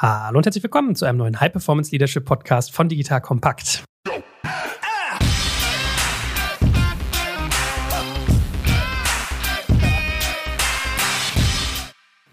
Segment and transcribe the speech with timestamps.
[0.00, 3.82] Hallo und herzlich willkommen zu einem neuen High Performance Leadership Podcast von Digital Kompakt.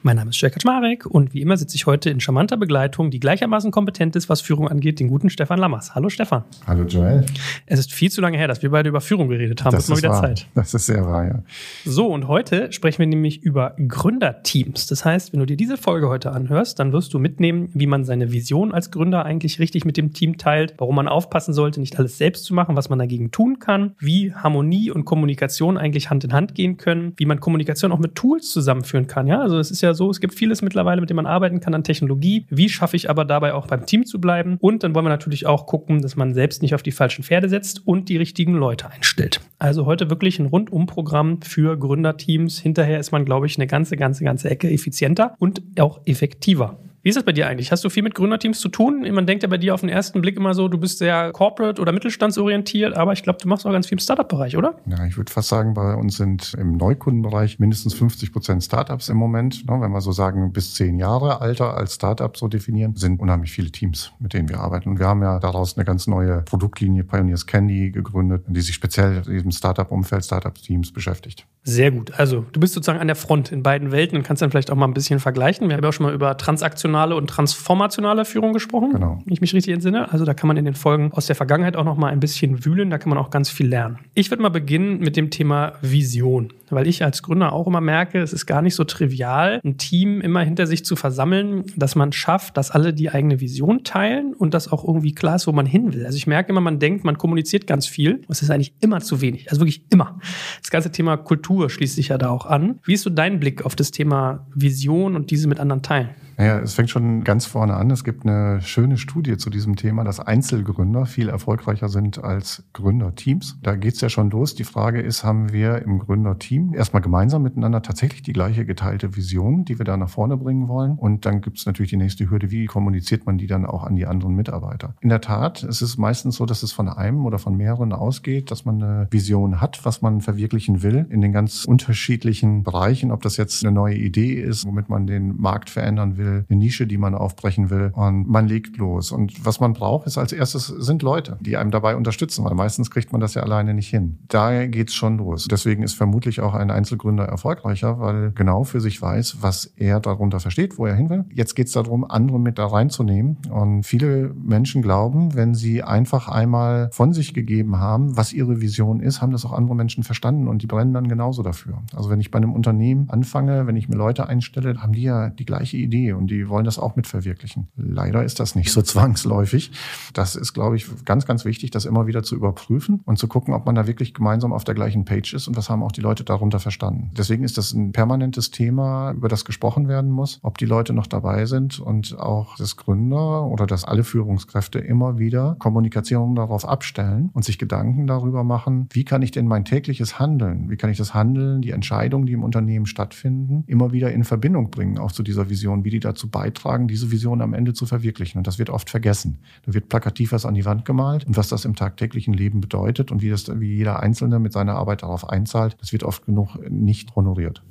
[0.06, 3.20] Mein Name ist Jörg Kaczmarek und wie immer sitze ich heute in charmanter Begleitung, die
[3.20, 5.96] gleichermaßen kompetent ist, was Führung angeht, den guten Stefan Lammers.
[5.96, 6.44] Hallo Stefan.
[6.68, 7.26] Hallo Joel.
[7.66, 9.76] Es ist viel zu lange her, dass wir beide über Führung geredet haben.
[9.76, 10.22] Das Wird mal ist wieder wahr.
[10.22, 10.48] Zeit.
[10.54, 11.44] Das ist sehr wahr, ja.
[11.86, 14.86] So, und heute sprechen wir nämlich über Gründerteams.
[14.86, 18.06] Das heißt, wenn du dir diese Folge heute anhörst, dann wirst du mitnehmen, wie man
[18.06, 21.98] seine Vision als Gründer eigentlich richtig mit dem Team teilt, warum man aufpassen sollte, nicht
[21.98, 26.24] alles selbst zu machen, was man dagegen tun kann, wie Harmonie und Kommunikation eigentlich Hand
[26.24, 29.26] in Hand gehen können, wie man Kommunikation auch mit Tools zusammenführen kann.
[29.26, 31.74] Ja, also es ist ja so, es gibt vieles mittlerweile, mit dem man arbeiten kann
[31.74, 32.46] an Technologie.
[32.50, 34.58] Wie schaffe ich aber dabei auch beim Team zu bleiben?
[34.60, 37.50] Und dann wollen wir natürlich auch gucken, dass man selbst nicht auf die falschen Pferde
[37.50, 39.42] setzt und die richtigen Leute einstellt.
[39.58, 42.60] Also heute wirklich ein Rundumprogramm für Gründerteams.
[42.60, 46.78] Hinterher ist man, glaube ich, eine ganze, ganze, ganze Ecke effizienter und auch effektiver.
[47.06, 47.72] Wie ist das bei dir eigentlich?
[47.72, 49.06] Hast du viel mit Gründerteams zu tun?
[49.12, 51.80] Man denkt ja bei dir auf den ersten Blick immer so, du bist sehr corporate
[51.80, 54.74] oder mittelstandsorientiert, aber ich glaube, du machst auch ganz viel im Startup-Bereich, oder?
[54.88, 59.18] Ja, ich würde fast sagen, bei uns sind im Neukundenbereich mindestens 50 Prozent Startups im
[59.18, 59.70] Moment.
[59.70, 63.52] Ne, Wenn wir so sagen, bis zehn Jahre Alter als Startup so definieren, sind unheimlich
[63.52, 64.90] viele Teams, mit denen wir arbeiten.
[64.90, 69.22] Und wir haben ja daraus eine ganz neue Produktlinie Pioneers Candy gegründet, die sich speziell
[69.28, 71.46] in diesem Startup-Umfeld, Startup-Teams beschäftigt.
[71.62, 72.18] Sehr gut.
[72.20, 74.76] Also du bist sozusagen an der Front in beiden Welten und kannst dann vielleicht auch
[74.76, 75.68] mal ein bisschen vergleichen.
[75.68, 79.22] Wir haben ja auch schon mal über transaktionale und transformationale Führung gesprochen, Genau.
[79.26, 80.12] wenn ich mich richtig entsinne.
[80.12, 82.66] Also da kann man in den Folgen aus der Vergangenheit auch noch mal ein bisschen
[82.66, 84.00] wühlen, da kann man auch ganz viel lernen.
[84.14, 88.20] Ich würde mal beginnen mit dem Thema Vision, weil ich als Gründer auch immer merke,
[88.20, 92.12] es ist gar nicht so trivial, ein Team immer hinter sich zu versammeln, dass man
[92.12, 95.66] schafft, dass alle die eigene Vision teilen und dass auch irgendwie klar ist, wo man
[95.66, 96.06] hin will.
[96.06, 99.22] Also ich merke immer, man denkt, man kommuniziert ganz viel, es ist eigentlich immer zu
[99.22, 100.20] wenig, also wirklich immer.
[100.62, 102.80] Das ganze Thema Kultur schließt sich ja da auch an.
[102.86, 106.10] Wie ist so dein Blick auf das Thema Vision und diese mit anderen teilen?
[106.38, 107.90] Naja, es fängt schon ganz vorne an.
[107.92, 113.60] Es gibt eine schöne Studie zu diesem Thema, dass Einzelgründer viel erfolgreicher sind als Gründerteams.
[113.64, 114.54] Da geht's ja schon los.
[114.56, 119.64] Die Frage ist, haben wir im Gründerteam erstmal gemeinsam miteinander tatsächlich die gleiche geteilte Vision,
[119.64, 120.98] die wir da nach vorne bringen wollen?
[120.98, 124.06] Und dann gibt's natürlich die nächste Hürde, wie kommuniziert man die dann auch an die
[124.06, 124.96] anderen Mitarbeiter?
[125.00, 128.52] In der Tat, es ist meistens so, dass es von einem oder von mehreren ausgeht,
[128.52, 133.22] dass man eine Vision hat, was man verwirklichen will, in den ganz unterschiedlichen Bereichen, ob
[133.22, 136.98] das jetzt eine neue Idee ist, womit man den Markt verändern will, eine Nische, die
[136.98, 137.92] man aufbrechen will.
[137.96, 139.12] Und man legt los.
[139.12, 142.92] Und was man braucht, ist als erstes sind Leute, die einem dabei unterstützen, weil meistens
[142.92, 144.20] kriegt man das ja alleine nicht hin.
[144.28, 145.48] Da geht's schon los.
[145.50, 150.40] Deswegen ist vermutlich auch ein Einzelgründer erfolgreicher, weil genau für sich weiß, was er darunter
[150.40, 151.26] versteht, wo er hin will.
[151.34, 153.38] Jetzt geht's darum, andere mit da reinzunehmen.
[153.50, 159.00] Und viele Menschen glauben, wenn sie einfach einmal von sich gegeben haben, was ihre Vision
[159.00, 161.82] ist, haben das auch andere Menschen verstanden und die brennen dann genauso dafür.
[161.96, 165.30] Also wenn ich bei einem Unternehmen anfange, wenn ich mir Leute einstelle, haben die ja
[165.30, 167.68] die gleiche Idee und die wollen das auch mit verwirklichen.
[167.76, 169.72] Leider ist das nicht so zwangsläufig.
[170.14, 173.54] Das ist, glaube ich, ganz, ganz wichtig, das immer wieder zu überprüfen und zu gucken,
[173.54, 176.02] ob man da wirklich gemeinsam auf der gleichen Page ist und was haben auch die
[176.02, 177.12] Leute darunter verstanden.
[177.18, 181.08] Deswegen ist das ein permanentes Thema, über das gesprochen werden muss, ob die Leute noch
[181.08, 187.30] dabei sind und auch das Gründer oder dass alle Führungskräfte immer wieder Kommunikation darauf abstellen
[187.34, 190.98] und sich Gedanken darüber machen, wie kann ich denn mein tägliches Handeln, wie kann ich
[190.98, 195.24] das Handeln, die Entscheidungen, die im Unternehmen stattfinden, immer wieder in Verbindung bringen, auch zu
[195.24, 198.38] dieser Vision, wie die dazu beitragen, diese Vision am Ende zu verwirklichen.
[198.38, 199.40] Und das wird oft vergessen.
[199.66, 203.12] Da wird plakativ was an die Wand gemalt und was das im tagtäglichen Leben bedeutet
[203.12, 206.58] und wie das, wie jeder Einzelne mit seiner Arbeit darauf einzahlt, das wird oft genug
[206.70, 207.62] nicht honoriert.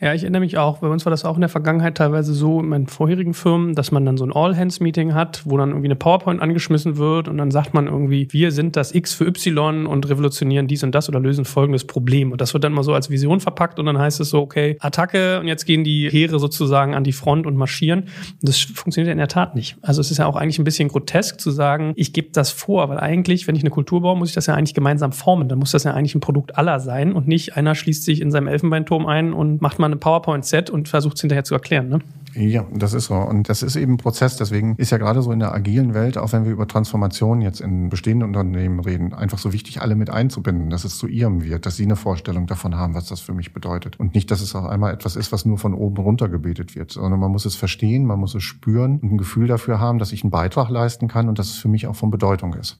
[0.00, 2.60] Ja, ich erinnere mich auch, bei uns war das auch in der Vergangenheit teilweise so
[2.60, 5.96] in meinen vorherigen Firmen, dass man dann so ein All-Hands-Meeting hat, wo dann irgendwie eine
[5.96, 10.08] PowerPoint angeschmissen wird und dann sagt man irgendwie, wir sind das X für Y und
[10.08, 12.32] revolutionieren dies und das oder lösen folgendes Problem.
[12.32, 14.76] Und das wird dann mal so als Vision verpackt und dann heißt es so, okay,
[14.80, 17.75] Attacke und jetzt gehen die Heere sozusagen an die Front und marschieren.
[17.82, 18.06] Und
[18.42, 19.76] das funktioniert in der Tat nicht.
[19.82, 22.88] Also es ist ja auch eigentlich ein bisschen grotesk zu sagen, ich gebe das vor,
[22.88, 25.48] weil eigentlich, wenn ich eine Kultur baue, muss ich das ja eigentlich gemeinsam formen.
[25.48, 28.30] Dann muss das ja eigentlich ein Produkt aller sein und nicht einer schließt sich in
[28.30, 31.88] seinem Elfenbeinturm ein und macht mal eine PowerPoint-Set und versucht es hinterher zu erklären.
[31.88, 32.00] Ne?
[32.36, 33.14] Ja, das ist so.
[33.14, 34.36] Und das ist eben ein Prozess.
[34.36, 37.60] Deswegen ist ja gerade so in der agilen Welt, auch wenn wir über Transformation jetzt
[37.60, 41.64] in bestehenden Unternehmen reden, einfach so wichtig, alle mit einzubinden, dass es zu ihrem wird,
[41.64, 43.98] dass sie eine Vorstellung davon haben, was das für mich bedeutet.
[43.98, 46.92] Und nicht, dass es auch einmal etwas ist, was nur von oben runter gebetet wird,
[46.92, 47.65] sondern man muss es verstehen,
[48.06, 51.28] man muss es spüren und ein Gefühl dafür haben, dass ich einen Beitrag leisten kann
[51.28, 52.78] und dass es für mich auch von Bedeutung ist.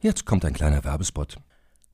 [0.00, 1.36] Jetzt kommt ein kleiner Werbespot.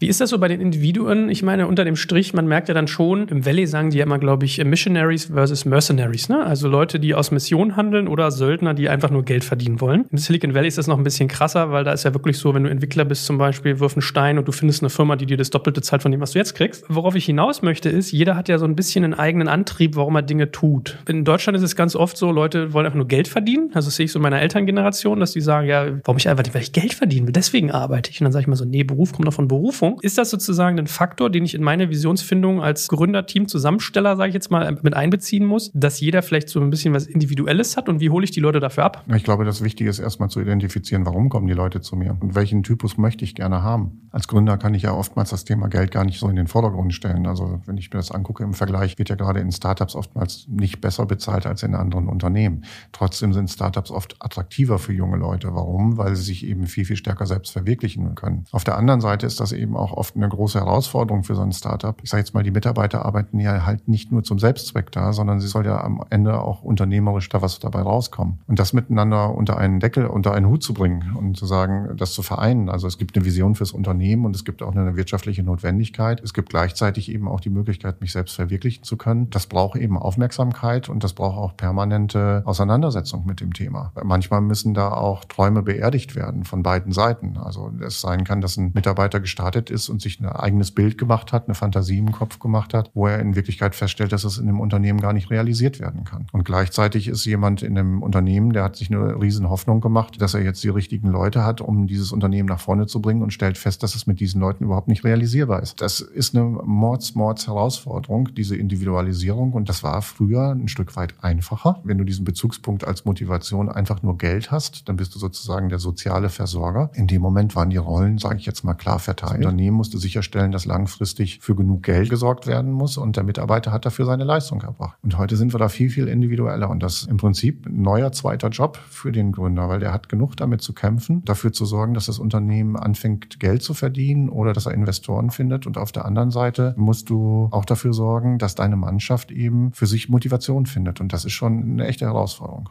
[0.00, 1.28] Wie ist das so bei den Individuen?
[1.28, 4.04] Ich meine, unter dem Strich, man merkt ja dann schon, im Valley sagen die ja
[4.04, 6.46] immer, glaube ich, Missionaries versus Mercenaries, ne?
[6.46, 10.04] Also Leute, die aus Mission handeln oder Söldner, die einfach nur Geld verdienen wollen.
[10.12, 12.54] Im Silicon Valley ist das noch ein bisschen krasser, weil da ist ja wirklich so,
[12.54, 15.26] wenn du Entwickler bist zum Beispiel, wirf einen Stein und du findest eine Firma, die
[15.26, 16.84] dir das Doppelte zahlt von dem, was du jetzt kriegst.
[16.88, 20.14] Worauf ich hinaus möchte, ist, jeder hat ja so ein bisschen einen eigenen Antrieb, warum
[20.14, 20.96] er Dinge tut.
[21.08, 23.70] In Deutschland ist es ganz oft so, Leute wollen einfach nur Geld verdienen.
[23.74, 26.44] Also das sehe ich so in meiner Elterngeneration, dass die sagen, ja, warum ich einfach
[26.44, 28.20] nicht, weil ich Geld verdienen will, deswegen arbeite ich.
[28.20, 29.87] Und dann sage ich mal so, nee, Beruf kommt doch von Berufung.
[29.88, 30.00] Berufung.
[30.02, 34.34] Ist das sozusagen ein Faktor, den ich in meine Visionsfindung als Gründerteam, Zusammensteller, sage ich
[34.34, 38.00] jetzt mal, mit einbeziehen muss, dass jeder vielleicht so ein bisschen was Individuelles hat und
[38.00, 39.04] wie hole ich die Leute dafür ab?
[39.14, 42.34] Ich glaube, das Wichtige ist erstmal zu identifizieren, warum kommen die Leute zu mir und
[42.34, 44.08] welchen Typus möchte ich gerne haben.
[44.10, 46.94] Als Gründer kann ich ja oftmals das Thema Geld gar nicht so in den Vordergrund
[46.94, 47.26] stellen.
[47.26, 50.80] Also wenn ich mir das angucke im Vergleich, wird ja gerade in Startups oftmals nicht
[50.80, 52.64] besser bezahlt als in anderen Unternehmen.
[52.92, 55.54] Trotzdem sind Startups oft attraktiver für junge Leute.
[55.54, 55.98] Warum?
[55.98, 58.44] Weil sie sich eben viel, viel stärker selbst verwirklichen können.
[58.50, 61.52] Auf der anderen Seite ist das eben auch oft eine große Herausforderung für so ein
[61.52, 61.96] Startup.
[62.02, 65.40] Ich sage jetzt mal, die Mitarbeiter arbeiten ja halt nicht nur zum Selbstzweck da, sondern
[65.40, 68.38] sie soll ja am Ende auch unternehmerisch da was dabei rauskommen.
[68.46, 72.12] Und das miteinander unter einen Deckel, unter einen Hut zu bringen und zu sagen, das
[72.12, 72.68] zu vereinen.
[72.68, 76.20] Also es gibt eine Vision fürs Unternehmen und es gibt auch eine wirtschaftliche Notwendigkeit.
[76.22, 79.30] Es gibt gleichzeitig eben auch die Möglichkeit, mich selbst verwirklichen zu können.
[79.30, 83.92] Das braucht eben Aufmerksamkeit und das braucht auch permanente Auseinandersetzung mit dem Thema.
[84.02, 87.36] Manchmal müssen da auch Träume beerdigt werden von beiden Seiten.
[87.36, 91.32] Also es sein kann, dass ein Mitarbeiter gestartet ist und sich ein eigenes Bild gemacht
[91.32, 94.46] hat, eine Fantasie im Kopf gemacht hat, wo er in Wirklichkeit feststellt, dass es in
[94.46, 96.26] dem Unternehmen gar nicht realisiert werden kann.
[96.32, 100.34] Und gleichzeitig ist jemand in einem Unternehmen, der hat sich eine riesen Hoffnung gemacht, dass
[100.34, 103.58] er jetzt die richtigen Leute hat, um dieses Unternehmen nach vorne zu bringen und stellt
[103.58, 105.80] fest, dass es mit diesen Leuten überhaupt nicht realisierbar ist.
[105.80, 109.52] Das ist eine Mords, Mords Herausforderung, diese Individualisierung.
[109.52, 111.80] Und das war früher ein Stück weit einfacher.
[111.84, 115.78] Wenn du diesen Bezugspunkt als Motivation einfach nur Geld hast, dann bist du sozusagen der
[115.78, 116.90] soziale Versorger.
[116.94, 119.42] In dem Moment waren die Rollen, sage ich jetzt mal klar verteilt.
[119.58, 123.84] Unternehmen musste sicherstellen, dass langfristig für genug Geld gesorgt werden muss und der Mitarbeiter hat
[123.84, 124.96] dafür seine Leistung erbracht.
[125.02, 128.12] Und heute sind wir da viel, viel individueller und das ist im Prinzip ein neuer
[128.12, 131.92] zweiter Job für den Gründer, weil der hat genug damit zu kämpfen, dafür zu sorgen,
[131.92, 135.66] dass das Unternehmen anfängt, Geld zu verdienen oder dass er Investoren findet.
[135.66, 139.86] Und auf der anderen Seite musst du auch dafür sorgen, dass deine Mannschaft eben für
[139.86, 141.00] sich Motivation findet.
[141.00, 142.68] Und das ist schon eine echte Herausforderung.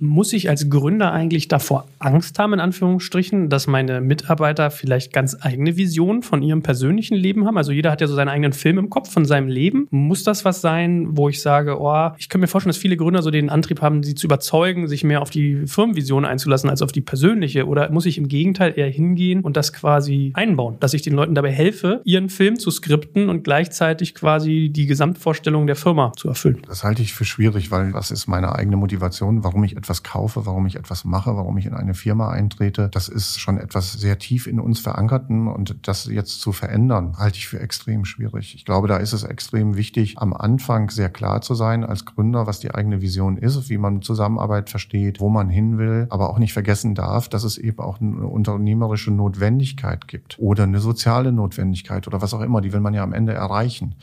[0.00, 5.36] Muss ich als Gründer eigentlich davor Angst haben, in Anführungsstrichen, dass meine Mitarbeiter vielleicht ganz
[5.40, 7.56] eigene Visionen von ihrem persönlichen Leben haben?
[7.56, 9.86] Also jeder hat ja so seinen eigenen Film im Kopf von seinem Leben.
[9.90, 13.22] Muss das was sein, wo ich sage, oh, ich kann mir vorstellen, dass viele Gründer
[13.22, 16.92] so den Antrieb haben, sie zu überzeugen, sich mehr auf die Firmenvision einzulassen als auf
[16.92, 17.66] die persönliche?
[17.66, 21.34] Oder muss ich im Gegenteil eher hingehen und das quasi einbauen, dass ich den Leuten
[21.34, 26.58] dabei helfe, ihren Film zu skripten und gleichzeitig quasi die Gesamtvorstellung der Firma zu erfüllen?
[26.66, 30.46] Das halte ich für schwierig, weil was ist meine eigene Motivation, warum ich etwas kaufe,
[30.46, 34.18] warum ich etwas mache, warum ich in eine Firma eintrete, das ist schon etwas sehr
[34.18, 38.54] tief in uns verankerten und das jetzt zu verändern, halte ich für extrem schwierig.
[38.54, 42.46] Ich glaube, da ist es extrem wichtig, am Anfang sehr klar zu sein als Gründer,
[42.46, 46.38] was die eigene Vision ist, wie man Zusammenarbeit versteht, wo man hin will, aber auch
[46.38, 52.06] nicht vergessen darf, dass es eben auch eine unternehmerische Notwendigkeit gibt oder eine soziale Notwendigkeit
[52.06, 53.94] oder was auch immer, die will man ja am Ende erreichen.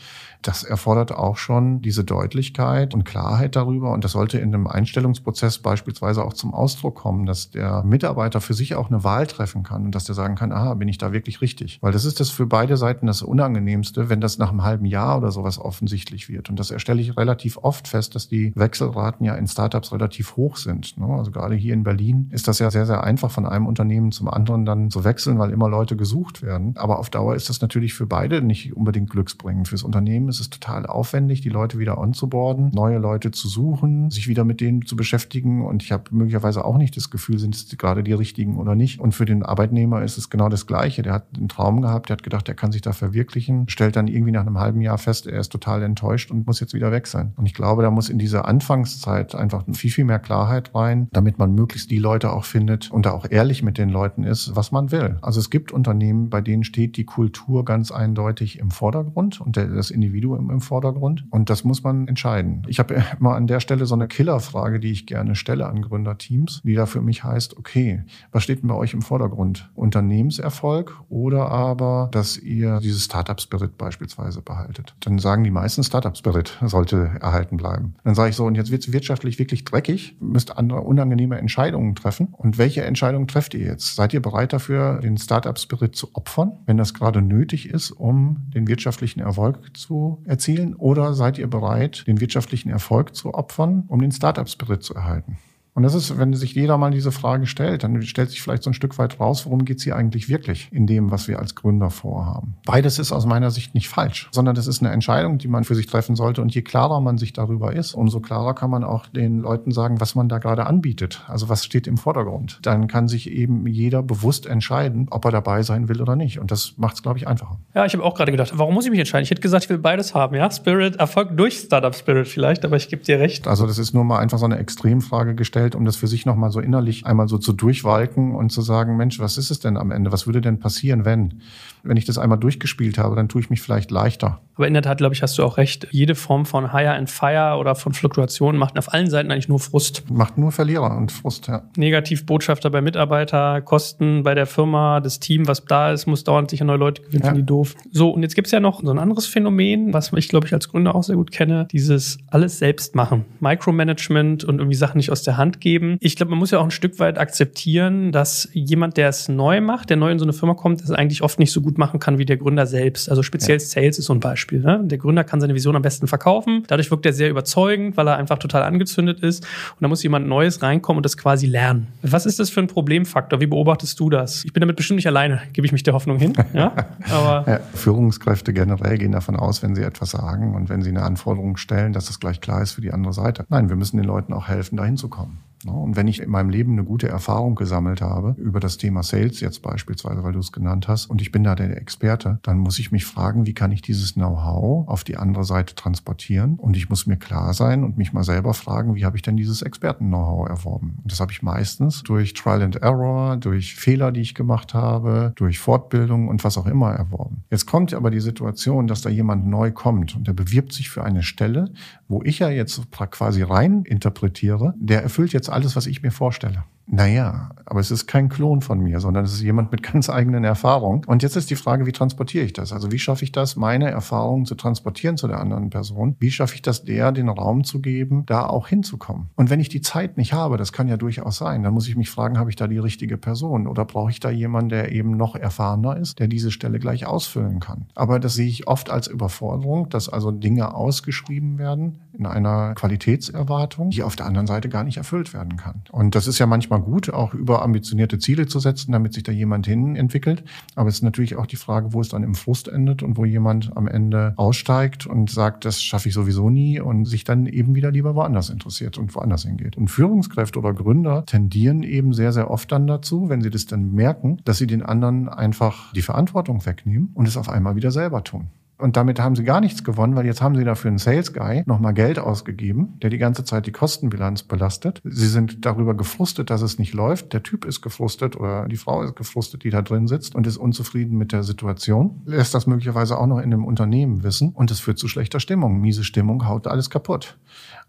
[0.44, 5.60] Das erfordert auch schon diese Deutlichkeit und Klarheit darüber und das sollte in einem Einstellungsprozess
[5.60, 9.86] beispielsweise auch zum Ausdruck kommen, dass der Mitarbeiter für sich auch eine Wahl treffen kann
[9.86, 11.80] und dass der sagen kann, aha, bin ich da wirklich richtig?
[11.82, 15.18] Weil das ist das für beide Seiten das Unangenehmste, wenn das nach einem halben Jahr
[15.18, 16.50] oder sowas offensichtlich wird.
[16.50, 20.58] Und das erstelle ich relativ oft fest, dass die Wechselraten ja in Startups relativ hoch
[20.58, 20.98] sind.
[20.98, 21.06] Ne?
[21.06, 24.28] Also gerade hier in Berlin ist das ja sehr, sehr einfach von einem Unternehmen zum
[24.28, 26.74] anderen dann zu wechseln, weil immer Leute gesucht werden.
[26.76, 29.70] Aber auf Dauer ist das natürlich für beide nicht unbedingt glücksbringend.
[29.70, 34.28] Fürs Unternehmen ist es total aufwendig, die Leute wieder onzuboarden, neue Leute zu suchen, sich
[34.28, 35.66] wieder mit denen zu beschäftigen.
[35.66, 39.00] Und ich habe möglicherweise auch nicht das Gefühl, sind es gerade die richtigen oder nicht.
[39.00, 41.04] Und für den Arbeitnehmer ist es genau das Gleiche.
[41.04, 44.08] Der hat einen Traum gehabt, der hat gedacht, er kann sich da verwirklichen, stellt dann
[44.08, 47.08] irgendwie nach einem halben Jahr fest, er ist total enttäuscht und muss jetzt wieder weg
[47.08, 47.34] sein.
[47.36, 51.38] Und ich glaube, da muss in dieser Anfangszeit einfach viel, viel mehr Klarheit rein, damit
[51.38, 54.72] man möglichst die Leute auch findet und da auch ehrlich mit den Leuten ist, was
[54.72, 55.18] man will.
[55.22, 59.92] Also es gibt Unternehmen, bei denen steht die Kultur ganz eindeutig im Vordergrund und das
[59.92, 61.26] Individuum im Vordergrund.
[61.30, 62.64] Und das muss man entscheiden.
[62.68, 66.62] Ich habe immer an der Stelle so eine Killerfrage, die ich gerne stelle an Gründerteams,
[66.64, 69.70] die da für mich heißt, okay, was steht denn bei euch im Vordergrund?
[69.76, 74.96] Unternehmenserfolg oder aber, dass ihr dieses Startup-Spirit beispielsweise behaltet?
[75.02, 77.96] Dann sagen die meisten Startup-Spirit sollte erhalten bleiben.
[78.04, 81.96] Dann sage ich so, und jetzt wird es wirtschaftlich wirklich dreckig, müsst andere unangenehme Entscheidungen
[81.96, 82.30] treffen.
[82.32, 83.96] Und welche Entscheidungen trefft ihr jetzt?
[83.96, 88.68] Seid ihr bereit dafür, den Startup-Spirit zu opfern, wenn das gerade nötig ist, um den
[88.68, 90.76] wirtschaftlichen Erfolg zu erzielen?
[90.76, 95.38] Oder seid ihr bereit, den wirtschaftlichen Erfolg zu opfern, um den Startup-Spirit zu erhalten?
[95.74, 98.70] Und das ist, wenn sich jeder mal diese Frage stellt, dann stellt sich vielleicht so
[98.70, 101.56] ein Stück weit raus, worum geht es hier eigentlich wirklich in dem, was wir als
[101.56, 102.56] Gründer vorhaben.
[102.66, 105.76] Beides ist aus meiner Sicht nicht falsch, sondern das ist eine Entscheidung, die man für
[105.76, 106.42] sich treffen sollte.
[106.42, 110.00] Und je klarer man sich darüber ist, umso klarer kann man auch den Leuten sagen,
[110.00, 111.24] was man da gerade anbietet.
[111.28, 112.60] Also was steht im Vordergrund.
[112.62, 116.40] Dann kann sich eben jeder bewusst entscheiden, ob er dabei sein will oder nicht.
[116.40, 117.60] Und das macht es, glaube ich, einfacher.
[117.74, 119.24] Ja, ich habe auch gerade gedacht, warum muss ich mich entscheiden?
[119.24, 120.36] Ich hätte gesagt, ich will beides haben.
[120.36, 123.48] Ja, Spirit, Erfolg durch Startup Spirit vielleicht, aber ich gebe dir recht.
[123.48, 126.26] Also das ist nur mal einfach so eine Extremfrage gestellt gestellt, um das für sich
[126.26, 129.78] nochmal so innerlich einmal so zu durchwalken und zu sagen, Mensch, was ist es denn
[129.78, 130.12] am Ende?
[130.12, 131.42] Was würde denn passieren, wenn?
[131.84, 134.40] Wenn ich das einmal durchgespielt habe, dann tue ich mich vielleicht leichter.
[134.56, 135.88] Aber in der Tat, glaube ich, hast du auch recht.
[135.92, 139.60] Jede Form von Hire and Fire oder von Fluktuation macht auf allen Seiten eigentlich nur
[139.60, 140.10] Frust.
[140.12, 141.64] Macht nur Verlierer und Frust, ja.
[141.76, 146.66] Negativbotschafter bei Mitarbeiter, Kosten bei der Firma, das Team, was da ist, muss dauernd sicher
[146.66, 147.34] neue Leute gewinnen, ja.
[147.34, 147.76] die doof.
[147.92, 150.54] So, und jetzt gibt es ja noch so ein anderes Phänomen, was ich, glaube ich,
[150.54, 151.68] als Gründer auch sehr gut kenne.
[151.72, 153.26] Dieses alles selbst machen.
[153.40, 155.98] Micromanagement und irgendwie Sachen nicht aus der Hand geben.
[156.00, 159.62] Ich glaube, man muss ja auch ein Stück weit akzeptieren, dass jemand, der es neu
[159.62, 162.00] macht, der neu in so eine Firma kommt, das eigentlich oft nicht so gut machen
[162.00, 163.10] kann wie der Gründer selbst.
[163.10, 163.66] Also speziell ja.
[163.66, 164.60] Sales ist so ein Beispiel.
[164.62, 164.82] Ne?
[164.84, 166.64] Der Gründer kann seine Vision am besten verkaufen.
[166.68, 169.44] Dadurch wirkt er sehr überzeugend, weil er einfach total angezündet ist.
[169.44, 171.88] Und da muss jemand Neues reinkommen und das quasi lernen.
[172.02, 173.42] Was ist das für ein Problemfaktor?
[173.42, 174.46] Wie beobachtest du das?
[174.46, 176.34] Ich bin damit bestimmt nicht alleine, gebe ich mich der Hoffnung hin.
[176.54, 176.74] Ja?
[177.10, 181.02] Aber ja, Führungskräfte generell gehen davon aus, wenn sie etwas sagen und wenn sie eine
[181.02, 183.46] Anforderung stellen, dass das gleich klar ist für die andere Seite.
[183.50, 185.40] Nein, wir müssen den Leuten auch helfen, dahin zu kommen.
[185.72, 189.40] Und wenn ich in meinem Leben eine gute Erfahrung gesammelt habe über das Thema Sales
[189.40, 192.80] jetzt beispielsweise, weil du es genannt hast, und ich bin da der Experte, dann muss
[192.80, 196.56] ich mich fragen, wie kann ich dieses Know-how auf die andere Seite transportieren?
[196.56, 199.38] Und ich muss mir klar sein und mich mal selber fragen, wie habe ich denn
[199.38, 201.00] dieses Experten-Know-how erworben?
[201.04, 205.34] Und das habe ich meistens durch Trial and Error, durch Fehler, die ich gemacht habe,
[205.36, 207.44] durch Fortbildung und was auch immer erworben.
[207.50, 211.04] Jetzt kommt aber die Situation, dass da jemand neu kommt und der bewirbt sich für
[211.04, 211.72] eine Stelle,
[212.08, 216.64] wo ich ja jetzt quasi rein interpretiere, der erfüllt jetzt alles, was ich mir vorstelle.
[216.86, 220.44] Naja, aber es ist kein Klon von mir, sondern es ist jemand mit ganz eigenen
[220.44, 221.06] Erfahrungen.
[221.06, 222.74] Und jetzt ist die Frage, wie transportiere ich das?
[222.74, 226.18] Also wie schaffe ich das, meine Erfahrungen zu transportieren zu der anderen Person?
[226.20, 229.30] Wie schaffe ich das, der den Raum zu geben, da auch hinzukommen?
[229.36, 231.96] Und wenn ich die Zeit nicht habe, das kann ja durchaus sein, dann muss ich
[231.96, 233.66] mich fragen, habe ich da die richtige Person?
[233.68, 237.62] Oder brauche ich da jemanden, der eben noch erfahrener ist, der diese Stelle gleich ausfüllen
[237.62, 237.86] kann?
[237.96, 243.90] Aber das sehe ich oft als Überforderung, dass also Dinge ausgeschrieben werden in einer Qualitätserwartung,
[243.90, 245.84] die auf der anderen Seite gar nicht erfüllt werden kann.
[245.92, 249.66] Und das ist ja manchmal gut, auch überambitionierte Ziele zu setzen, damit sich da jemand
[249.66, 250.44] hin entwickelt.
[250.76, 253.26] Aber es ist natürlich auch die Frage, wo es dann im Frust endet und wo
[253.26, 257.76] jemand am Ende aussteigt und sagt, das schaffe ich sowieso nie und sich dann eben
[257.76, 259.78] wieder lieber woanders interessiert und woanders hingeht.
[259.78, 263.92] Und Führungskräfte oder Gründer tendieren eben sehr, sehr oft dann dazu, wenn sie das dann
[263.92, 268.24] merken, dass sie den anderen einfach die Verantwortung wegnehmen und es auf einmal wieder selber
[268.24, 268.50] tun.
[268.84, 271.64] Und damit haben sie gar nichts gewonnen, weil jetzt haben sie dafür einen Sales Guy
[271.66, 275.00] nochmal Geld ausgegeben, der die ganze Zeit die Kostenbilanz belastet.
[275.06, 277.32] Sie sind darüber gefrustet, dass es nicht läuft.
[277.32, 280.58] Der Typ ist gefrustet oder die Frau ist gefrustet, die da drin sitzt und ist
[280.58, 282.24] unzufrieden mit der Situation.
[282.26, 285.80] Lässt das möglicherweise auch noch in dem Unternehmen wissen und es führt zu schlechter Stimmung.
[285.80, 287.38] Miese Stimmung haut alles kaputt.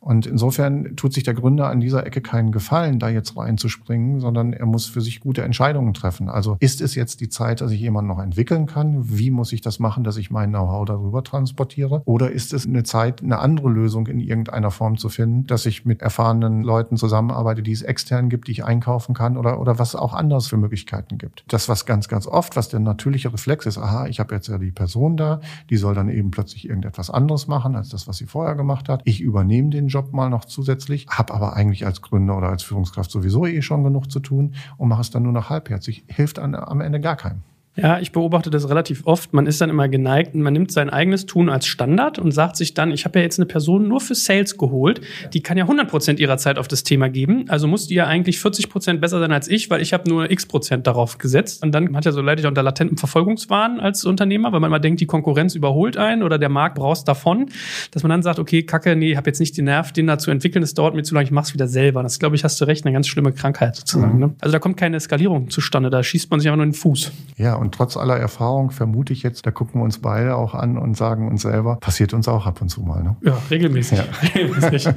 [0.05, 4.53] Und insofern tut sich der Gründer an dieser Ecke keinen Gefallen, da jetzt reinzuspringen, sondern
[4.53, 6.29] er muss für sich gute Entscheidungen treffen.
[6.29, 8.99] Also ist es jetzt die Zeit, dass ich jemanden noch entwickeln kann?
[9.09, 12.03] Wie muss ich das machen, dass ich mein Know-how darüber transportiere?
[12.05, 15.87] Oder ist es eine Zeit, eine andere Lösung in irgendeiner Form zu finden, dass ich
[15.87, 19.97] mit erfahrenen Leuten zusammenarbeite, die es extern gibt, die ich einkaufen kann oder, oder was
[19.97, 21.45] auch anders für Möglichkeiten gibt?
[21.49, 24.59] Das, was ganz, ganz oft, was der natürliche Reflex ist, aha, ich habe jetzt ja
[24.59, 28.27] die Person da, die soll dann eben plötzlich irgendetwas anderes machen als das, was sie
[28.27, 29.01] vorher gemacht hat.
[29.07, 33.13] Ich übernehme den Job mal noch zusätzlich, habe aber eigentlich als Gründer oder als Führungskraft
[33.13, 36.05] sowieso eh schon genug zu tun und mache es dann nur noch halbherzig.
[36.09, 37.43] Hilft an, am Ende gar keinem.
[37.77, 39.33] Ja, ich beobachte das relativ oft.
[39.33, 42.57] Man ist dann immer geneigt und man nimmt sein eigenes Tun als Standard und sagt
[42.57, 45.01] sich dann, ich habe ja jetzt eine Person nur für Sales geholt,
[45.33, 47.47] die kann ja 100 Prozent ihrer Zeit auf das Thema geben.
[47.49, 50.31] Also muss die ja eigentlich 40 Prozent besser sein als ich, weil ich habe nur
[50.31, 51.65] x Prozent darauf gesetzt.
[51.65, 55.01] Und dann hat ja so leider unter latentem Verfolgungswahn als Unternehmer, weil man mal denkt,
[55.01, 57.47] die Konkurrenz überholt einen oder der Markt brauchst davon,
[57.91, 60.19] dass man dann sagt, okay, kacke, nee, ich habe jetzt nicht den Nerv, den da
[60.19, 62.05] zu entwickeln, das dauert mir zu lange, ich mach's wieder selber.
[62.05, 64.15] Das glaube ich, hast du recht, eine ganz schlimme Krankheit sozusagen.
[64.15, 64.21] Mhm.
[64.21, 64.35] Ne?
[64.41, 67.11] Also da kommt keine Skalierung zustande, da schießt man sich einfach nur in den Fuß.
[67.37, 70.77] Ja, und trotz aller Erfahrung vermute ich jetzt, da gucken wir uns beide auch an
[70.77, 73.03] und sagen uns selber, passiert uns auch ab und zu mal.
[73.03, 73.17] Ne?
[73.23, 73.99] Ja, regelmäßig.
[73.99, 74.05] Ja.
[74.35, 74.89] regelmäßig.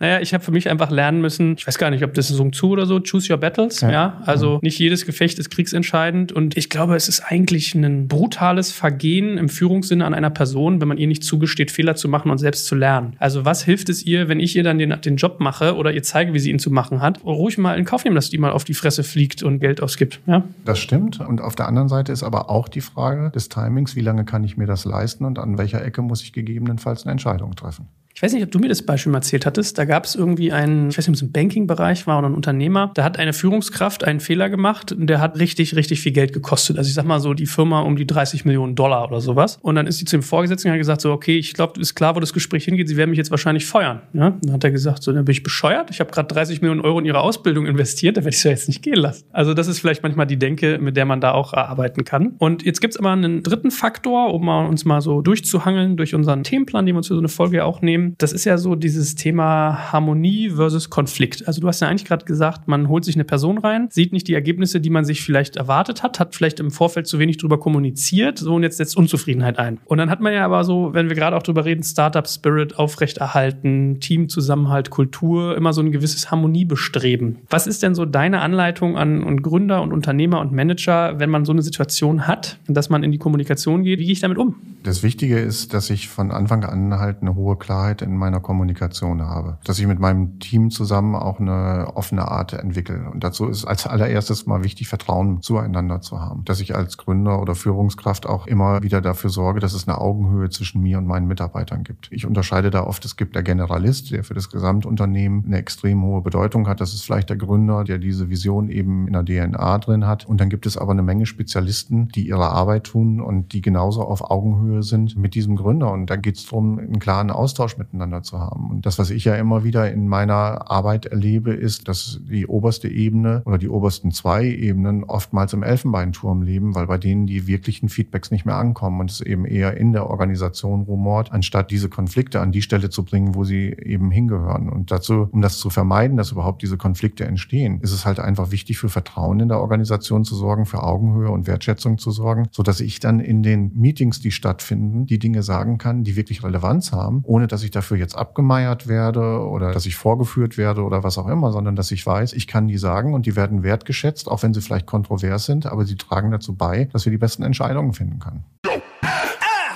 [0.00, 2.36] naja, ich habe für mich einfach lernen müssen, ich weiß gar nicht, ob das ist
[2.36, 3.80] so ein Zu oder so, choose your battles.
[3.80, 4.22] Ja, ja?
[4.26, 4.58] also ja.
[4.62, 9.48] nicht jedes Gefecht ist kriegsentscheidend und ich glaube, es ist eigentlich ein brutales Vergehen im
[9.48, 12.74] Führungssinne an einer Person, wenn man ihr nicht zugesteht, Fehler zu machen und selbst zu
[12.74, 13.14] lernen.
[13.20, 16.02] Also was hilft es ihr, wenn ich ihr dann den, den Job mache oder ihr
[16.02, 18.50] zeige, wie sie ihn zu machen hat, ruhig mal in Kauf nehmen, dass die mal
[18.50, 20.20] auf die Fresse fliegt und Geld ausgibt.
[20.26, 20.42] Ja?
[20.64, 24.00] Das stimmt und auf der anderen Seite ist aber auch die Frage des Timings, wie
[24.00, 27.54] lange kann ich mir das leisten und an welcher Ecke muss ich gegebenenfalls eine Entscheidung
[27.54, 27.88] treffen.
[28.22, 29.78] Ich weiß nicht, ob du mir das Beispiel mal erzählt hattest.
[29.78, 32.34] Da gab es irgendwie einen, ich weiß nicht, ob es im Banking-Bereich war oder ein
[32.34, 36.32] Unternehmer, da hat eine Führungskraft einen Fehler gemacht und der hat richtig, richtig viel Geld
[36.32, 36.78] gekostet.
[36.78, 39.58] Also ich sag mal so, die Firma um die 30 Millionen Dollar oder sowas.
[39.60, 41.96] Und dann ist sie zu dem Vorgesetzten und hat gesagt, so, okay, ich glaube, ist
[41.96, 44.02] klar, wo das Gespräch hingeht, sie werden mich jetzt wahrscheinlich feuern.
[44.12, 44.38] Ja?
[44.40, 45.90] Dann hat er gesagt, so, dann bin ich bescheuert.
[45.90, 48.52] Ich habe gerade 30 Millionen Euro in ihre Ausbildung investiert, da werde ich es ja
[48.52, 49.24] jetzt nicht gehen lassen.
[49.32, 52.36] Also das ist vielleicht manchmal die Denke, mit der man da auch arbeiten kann.
[52.38, 56.86] Und jetzt gibt's aber einen dritten Faktor, um uns mal so durchzuhangeln durch unseren Themenplan,
[56.86, 58.11] den wir uns für so eine Folge auch nehmen.
[58.18, 61.46] Das ist ja so dieses Thema Harmonie versus Konflikt.
[61.46, 64.28] Also du hast ja eigentlich gerade gesagt, man holt sich eine Person rein, sieht nicht
[64.28, 67.58] die Ergebnisse, die man sich vielleicht erwartet hat, hat vielleicht im Vorfeld zu wenig drüber
[67.58, 69.78] kommuniziert, so und jetzt setzt Unzufriedenheit ein.
[69.84, 72.78] Und dann hat man ja aber so, wenn wir gerade auch drüber reden, Startup Spirit
[72.78, 77.38] aufrechterhalten, Teamzusammenhalt, Kultur, immer so ein gewisses Harmoniebestreben.
[77.50, 81.44] Was ist denn so deine Anleitung an und Gründer und Unternehmer und Manager, wenn man
[81.44, 83.98] so eine Situation hat, dass man in die Kommunikation geht?
[83.98, 84.56] Wie gehe ich damit um?
[84.82, 89.22] Das Wichtige ist, dass ich von Anfang an halt eine hohe Klarheit in meiner Kommunikation
[89.22, 89.58] habe.
[89.64, 93.10] Dass ich mit meinem Team zusammen auch eine offene Art entwickle.
[93.10, 96.44] Und dazu ist als allererstes mal wichtig, Vertrauen zueinander zu haben.
[96.44, 100.50] Dass ich als Gründer oder Führungskraft auch immer wieder dafür sorge, dass es eine Augenhöhe
[100.50, 102.08] zwischen mir und meinen Mitarbeitern gibt.
[102.10, 106.22] Ich unterscheide da oft, es gibt der Generalist, der für das Gesamtunternehmen eine extrem hohe
[106.22, 106.80] Bedeutung hat.
[106.80, 110.26] Das ist vielleicht der Gründer, der diese Vision eben in der DNA drin hat.
[110.26, 114.02] Und dann gibt es aber eine Menge Spezialisten, die ihre Arbeit tun und die genauso
[114.02, 115.90] auf Augenhöhe sind mit diesem Gründer.
[115.92, 118.70] Und da geht es darum, einen klaren Austausch miteinander zu haben.
[118.70, 122.88] Und das, was ich ja immer wieder in meiner Arbeit erlebe, ist, dass die oberste
[122.88, 127.88] Ebene oder die obersten zwei Ebenen oftmals im Elfenbeinturm leben, weil bei denen die wirklichen
[127.88, 132.40] Feedbacks nicht mehr ankommen und es eben eher in der Organisation rumort, anstatt diese Konflikte
[132.40, 134.68] an die Stelle zu bringen, wo sie eben hingehören.
[134.68, 138.50] Und dazu, um das zu vermeiden, dass überhaupt diese Konflikte entstehen, ist es halt einfach
[138.50, 142.62] wichtig, für Vertrauen in der Organisation zu sorgen, für Augenhöhe und Wertschätzung zu sorgen, so
[142.62, 146.92] dass ich dann in den Meetings, die stattfinden, die Dinge sagen kann, die wirklich Relevanz
[146.92, 151.18] haben, ohne dass ich dafür jetzt abgemeiert werde oder dass ich vorgeführt werde oder was
[151.18, 154.42] auch immer, sondern dass ich weiß, ich kann die sagen und die werden wertgeschätzt, auch
[154.42, 157.92] wenn sie vielleicht kontrovers sind, aber sie tragen dazu bei, dass wir die besten Entscheidungen
[157.92, 158.44] finden können.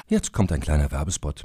[0.09, 1.45] Jetzt kommt ein kleiner Werbespot.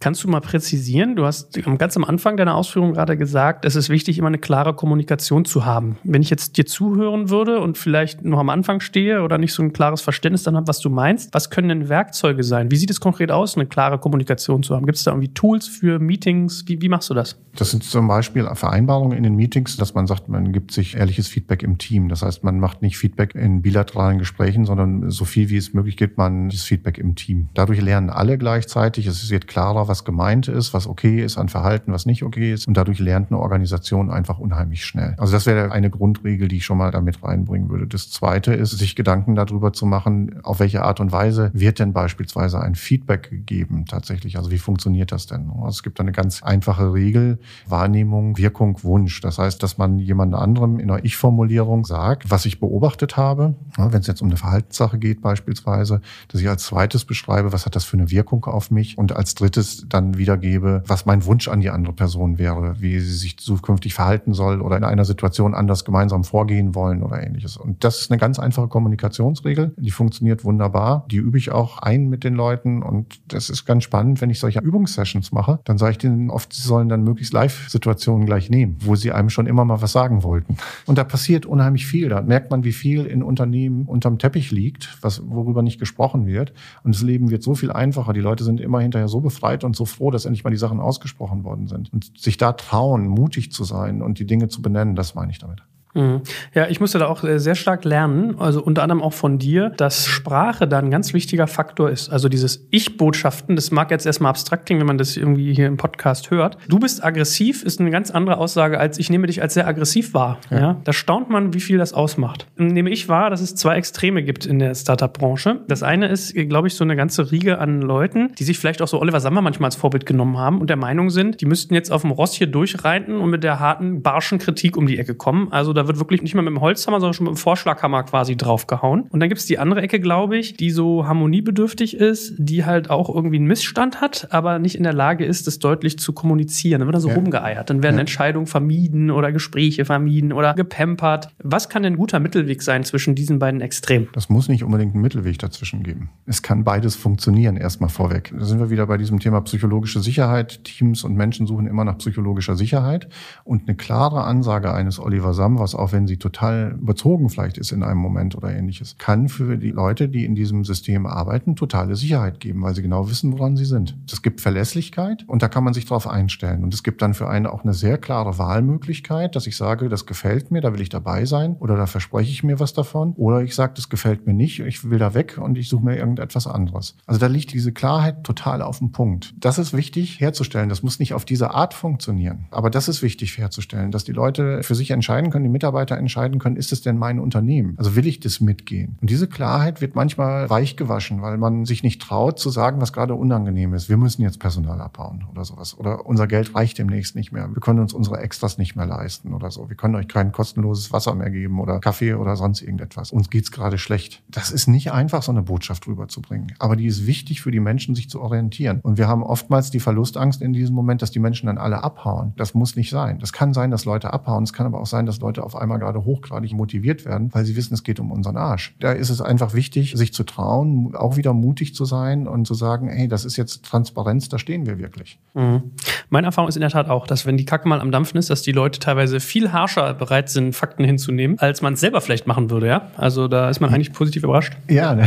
[0.00, 1.14] Kannst du mal präzisieren?
[1.14, 4.72] Du hast ganz am Anfang deiner Ausführung gerade gesagt, es ist wichtig, immer eine klare
[4.72, 5.98] Kommunikation zu haben.
[6.04, 9.62] Wenn ich jetzt dir zuhören würde und vielleicht noch am Anfang stehe oder nicht so
[9.62, 12.70] ein klares Verständnis dann habe, was du meinst, was können denn Werkzeuge sein?
[12.70, 14.86] Wie sieht es konkret aus, eine klare Kommunikation zu haben?
[14.86, 16.64] Gibt es da irgendwie Tools für Meetings?
[16.66, 17.38] Wie, wie machst du das?
[17.56, 21.28] Das sind zum Beispiel Vereinbarungen in den Meetings, dass man sagt, man gibt sich ehrliches
[21.28, 22.08] Feedback im Team.
[22.08, 25.98] Das heißt, man macht nicht Feedback in bilateralen Gesprächen, sondern so viel wie es möglich
[25.98, 27.50] gibt man das Feedback im Team.
[27.52, 29.06] Dadurch lernen alle gleichzeitig.
[29.06, 32.68] Es wird klarer, was gemeint ist, was okay ist an Verhalten, was nicht okay ist.
[32.68, 35.16] Und dadurch lernt eine Organisation einfach unheimlich schnell.
[35.18, 37.88] Also das wäre eine Grundregel, die ich schon mal damit reinbringen würde.
[37.88, 41.92] Das zweite ist, sich Gedanken darüber zu machen, auf welche Art und Weise wird denn
[41.92, 44.36] beispielsweise ein Feedback gegeben tatsächlich.
[44.36, 45.50] Also wie funktioniert das denn?
[45.50, 47.40] Also es gibt eine ganz einfache Regel.
[47.66, 49.20] Wahrnehmung, Wirkung, Wunsch.
[49.20, 53.56] Das heißt, dass man jemand anderem in einer Ich-Formulierung sagt, was ich beobachtet habe.
[53.76, 57.74] Wenn es jetzt um eine Verhaltenssache geht beispielsweise, dass ich als zweites beschreibe, was hat
[57.74, 61.60] das für eine Wirkung auf mich und als drittes dann wiedergebe, was mein Wunsch an
[61.60, 65.84] die andere Person wäre, wie sie sich zukünftig verhalten soll oder in einer Situation anders
[65.84, 67.56] gemeinsam vorgehen wollen oder ähnliches.
[67.56, 71.06] Und das ist eine ganz einfache Kommunikationsregel, die funktioniert wunderbar.
[71.10, 74.40] Die übe ich auch ein mit den Leuten und das ist ganz spannend, wenn ich
[74.40, 78.76] solche Übungssessions mache, dann sage ich denen oft, sie sollen dann möglichst Live-Situationen gleich nehmen,
[78.80, 80.56] wo sie einem schon immer mal was sagen wollten.
[80.86, 82.08] Und da passiert unheimlich viel.
[82.08, 86.52] Da merkt man, wie viel in Unternehmen unterm Teppich liegt, was, worüber nicht gesprochen wird.
[86.82, 88.12] Und das Leben wird so viel einfacher.
[88.12, 90.80] Die Leute sind immer hinterher so befreit und so froh, dass endlich mal die Sachen
[90.80, 91.92] ausgesprochen worden sind.
[91.92, 95.38] Und sich da trauen, mutig zu sein und die Dinge zu benennen, das meine ich
[95.38, 95.62] damit.
[95.94, 96.22] Mhm.
[96.54, 99.70] Ja, ich musste da auch äh, sehr stark lernen, also unter anderem auch von dir,
[99.70, 102.10] dass Sprache da ein ganz wichtiger Faktor ist.
[102.10, 105.76] Also dieses Ich-Botschaften, das mag jetzt erstmal abstrakt klingen, wenn man das irgendwie hier im
[105.76, 106.58] Podcast hört.
[106.68, 110.14] Du bist aggressiv, ist eine ganz andere Aussage als ich nehme dich als sehr aggressiv
[110.14, 110.38] wahr.
[110.50, 110.60] Ja.
[110.60, 112.46] ja da staunt man, wie viel das ausmacht.
[112.56, 115.60] Nehme ich wahr, dass es zwei Extreme gibt in der Startup-Branche.
[115.68, 118.88] Das eine ist, glaube ich, so eine ganze Riege an Leuten, die sich vielleicht auch
[118.88, 121.90] so Oliver Sammer manchmal als Vorbild genommen haben und der Meinung sind, die müssten jetzt
[121.90, 125.48] auf dem Ross hier durchreiten und mit der harten, barschen Kritik um die Ecke kommen.
[125.52, 128.36] Also da wird wirklich nicht mal mit dem Holzhammer, sondern schon mit dem Vorschlaghammer quasi
[128.36, 129.02] draufgehauen.
[129.08, 133.08] Und dann gibt's die andere Ecke, glaube ich, die so harmoniebedürftig ist, die halt auch
[133.08, 136.80] irgendwie einen Missstand hat, aber nicht in der Lage ist, das deutlich zu kommunizieren.
[136.80, 137.14] Dann wird da so ja.
[137.14, 137.70] rumgeeiert.
[137.70, 138.00] Dann werden ja.
[138.00, 141.30] Entscheidungen vermieden oder Gespräche vermieden oder gepampert.
[141.42, 144.08] Was kann denn ein guter Mittelweg sein zwischen diesen beiden Extremen?
[144.12, 146.10] Das muss nicht unbedingt einen Mittelweg dazwischen geben.
[146.26, 148.34] Es kann beides funktionieren, erstmal vorweg.
[148.36, 150.62] Da sind wir wieder bei diesem Thema psychologische Sicherheit.
[150.64, 153.08] Teams und Menschen suchen immer nach psychologischer Sicherheit.
[153.44, 155.32] Und eine klare Ansage eines Oliver
[155.70, 159.56] Samwas, auch wenn sie total überzogen vielleicht ist in einem Moment oder ähnliches, kann für
[159.56, 163.56] die Leute, die in diesem System arbeiten, totale Sicherheit geben, weil sie genau wissen, woran
[163.56, 163.96] sie sind.
[164.10, 166.64] Es gibt Verlässlichkeit und da kann man sich darauf einstellen.
[166.64, 170.06] Und es gibt dann für einen auch eine sehr klare Wahlmöglichkeit, dass ich sage, das
[170.06, 173.42] gefällt mir, da will ich dabei sein oder da verspreche ich mir was davon oder
[173.42, 176.46] ich sage, das gefällt mir nicht, ich will da weg und ich suche mir irgendetwas
[176.46, 176.96] anderes.
[177.06, 179.34] Also da liegt diese Klarheit total auf dem Punkt.
[179.38, 180.68] Das ist wichtig herzustellen.
[180.68, 182.46] Das muss nicht auf diese Art funktionieren.
[182.50, 186.38] Aber das ist wichtig herzustellen, dass die Leute für sich entscheiden können, die Mitarbeiter entscheiden
[186.38, 187.74] können, ist es denn mein Unternehmen?
[187.76, 188.96] Also will ich das mitgehen?
[189.02, 192.94] Und diese Klarheit wird manchmal weich gewaschen, weil man sich nicht traut zu sagen, was
[192.94, 193.90] gerade unangenehm ist.
[193.90, 195.78] Wir müssen jetzt Personal abbauen oder sowas.
[195.78, 197.50] Oder unser Geld reicht demnächst nicht mehr.
[197.52, 199.68] Wir können uns unsere Extras nicht mehr leisten oder so.
[199.68, 203.12] Wir können euch kein kostenloses Wasser mehr geben oder Kaffee oder sonst irgendetwas.
[203.12, 204.22] Uns geht's gerade schlecht.
[204.28, 206.54] Das ist nicht einfach, so eine Botschaft rüberzubringen.
[206.58, 208.80] Aber die ist wichtig für die Menschen, sich zu orientieren.
[208.82, 212.32] Und wir haben oftmals die Verlustangst in diesem Moment, dass die Menschen dann alle abhauen.
[212.36, 213.18] Das muss nicht sein.
[213.18, 214.44] Das kann sein, dass Leute abhauen.
[214.44, 217.56] Es kann aber auch sein, dass Leute auf einmal gerade hochgradig motiviert werden, weil sie
[217.56, 218.74] wissen, es geht um unseren Arsch.
[218.80, 222.54] Da ist es einfach wichtig, sich zu trauen, auch wieder mutig zu sein und zu
[222.54, 225.18] sagen, hey, das ist jetzt Transparenz, da stehen wir wirklich.
[225.34, 225.62] Mhm.
[226.08, 228.30] Meine Erfahrung ist in der Tat auch, dass wenn die Kacke mal am Dampfen ist,
[228.30, 232.26] dass die Leute teilweise viel harscher bereit sind, Fakten hinzunehmen, als man es selber vielleicht
[232.26, 232.90] machen würde, ja?
[232.96, 234.56] Also da ist man eigentlich positiv überrascht.
[234.68, 235.06] Ja, da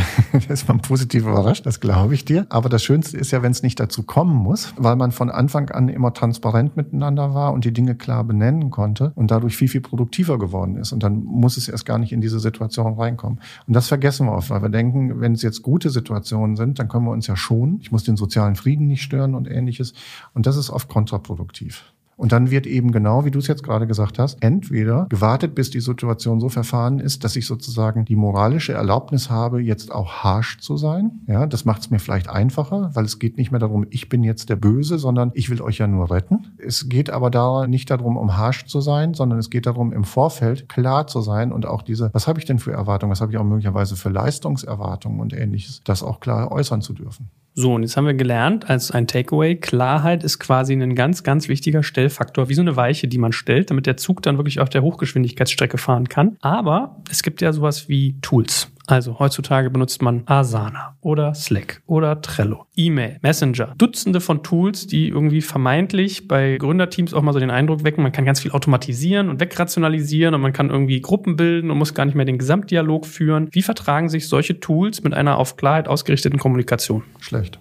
[0.50, 2.46] ist man positiv überrascht, das glaube ich dir.
[2.50, 5.70] Aber das Schönste ist ja, wenn es nicht dazu kommen muss, weil man von Anfang
[5.72, 9.82] an immer transparent miteinander war und die Dinge klar benennen konnte und dadurch viel, viel
[9.82, 10.92] produktiver geworden ist.
[10.92, 13.40] Und dann muss es erst gar nicht in diese Situation reinkommen.
[13.68, 16.88] Und das vergessen wir oft, weil wir denken, wenn es jetzt gute Situationen sind, dann
[16.88, 17.80] können wir uns ja schonen.
[17.82, 19.94] Ich muss den sozialen Frieden nicht stören und ähnliches.
[20.34, 21.94] Und das ist oft kontraproduktiv.
[22.24, 25.72] Und dann wird eben genau, wie du es jetzt gerade gesagt hast, entweder gewartet, bis
[25.72, 30.58] die Situation so verfahren ist, dass ich sozusagen die moralische Erlaubnis habe, jetzt auch harsh
[30.60, 31.20] zu sein.
[31.28, 34.24] Ja, das macht es mir vielleicht einfacher, weil es geht nicht mehr darum, ich bin
[34.24, 36.54] jetzt der Böse, sondern ich will euch ja nur retten.
[36.60, 40.06] Es geht aber da nicht darum, um harsh zu sein, sondern es geht darum, im
[40.06, 43.34] Vorfeld klar zu sein und auch diese, was habe ich denn für Erwartungen, was habe
[43.34, 47.30] ich auch möglicherweise für Leistungserwartungen und ähnliches, das auch klar äußern zu dürfen.
[47.56, 51.48] So, und jetzt haben wir gelernt, als ein Takeaway, Klarheit ist quasi ein ganz, ganz
[51.48, 54.70] wichtiger Stellfaktor, wie so eine Weiche, die man stellt, damit der Zug dann wirklich auf
[54.70, 56.38] der Hochgeschwindigkeitsstrecke fahren kann.
[56.42, 58.72] Aber es gibt ja sowas wie Tools.
[58.88, 65.08] Also heutzutage benutzt man Asana oder Slack oder Trello, E-Mail, Messenger, Dutzende von Tools, die
[65.08, 69.30] irgendwie vermeintlich bei Gründerteams auch mal so den Eindruck wecken, man kann ganz viel automatisieren
[69.30, 73.06] und wegrationalisieren und man kann irgendwie Gruppen bilden und muss gar nicht mehr den Gesamtdialog
[73.06, 73.48] führen.
[73.52, 77.04] Wie vertragen sich solche Tools mit einer auf Klarheit ausgerichteten Kommunikation?
[77.20, 77.60] Schlecht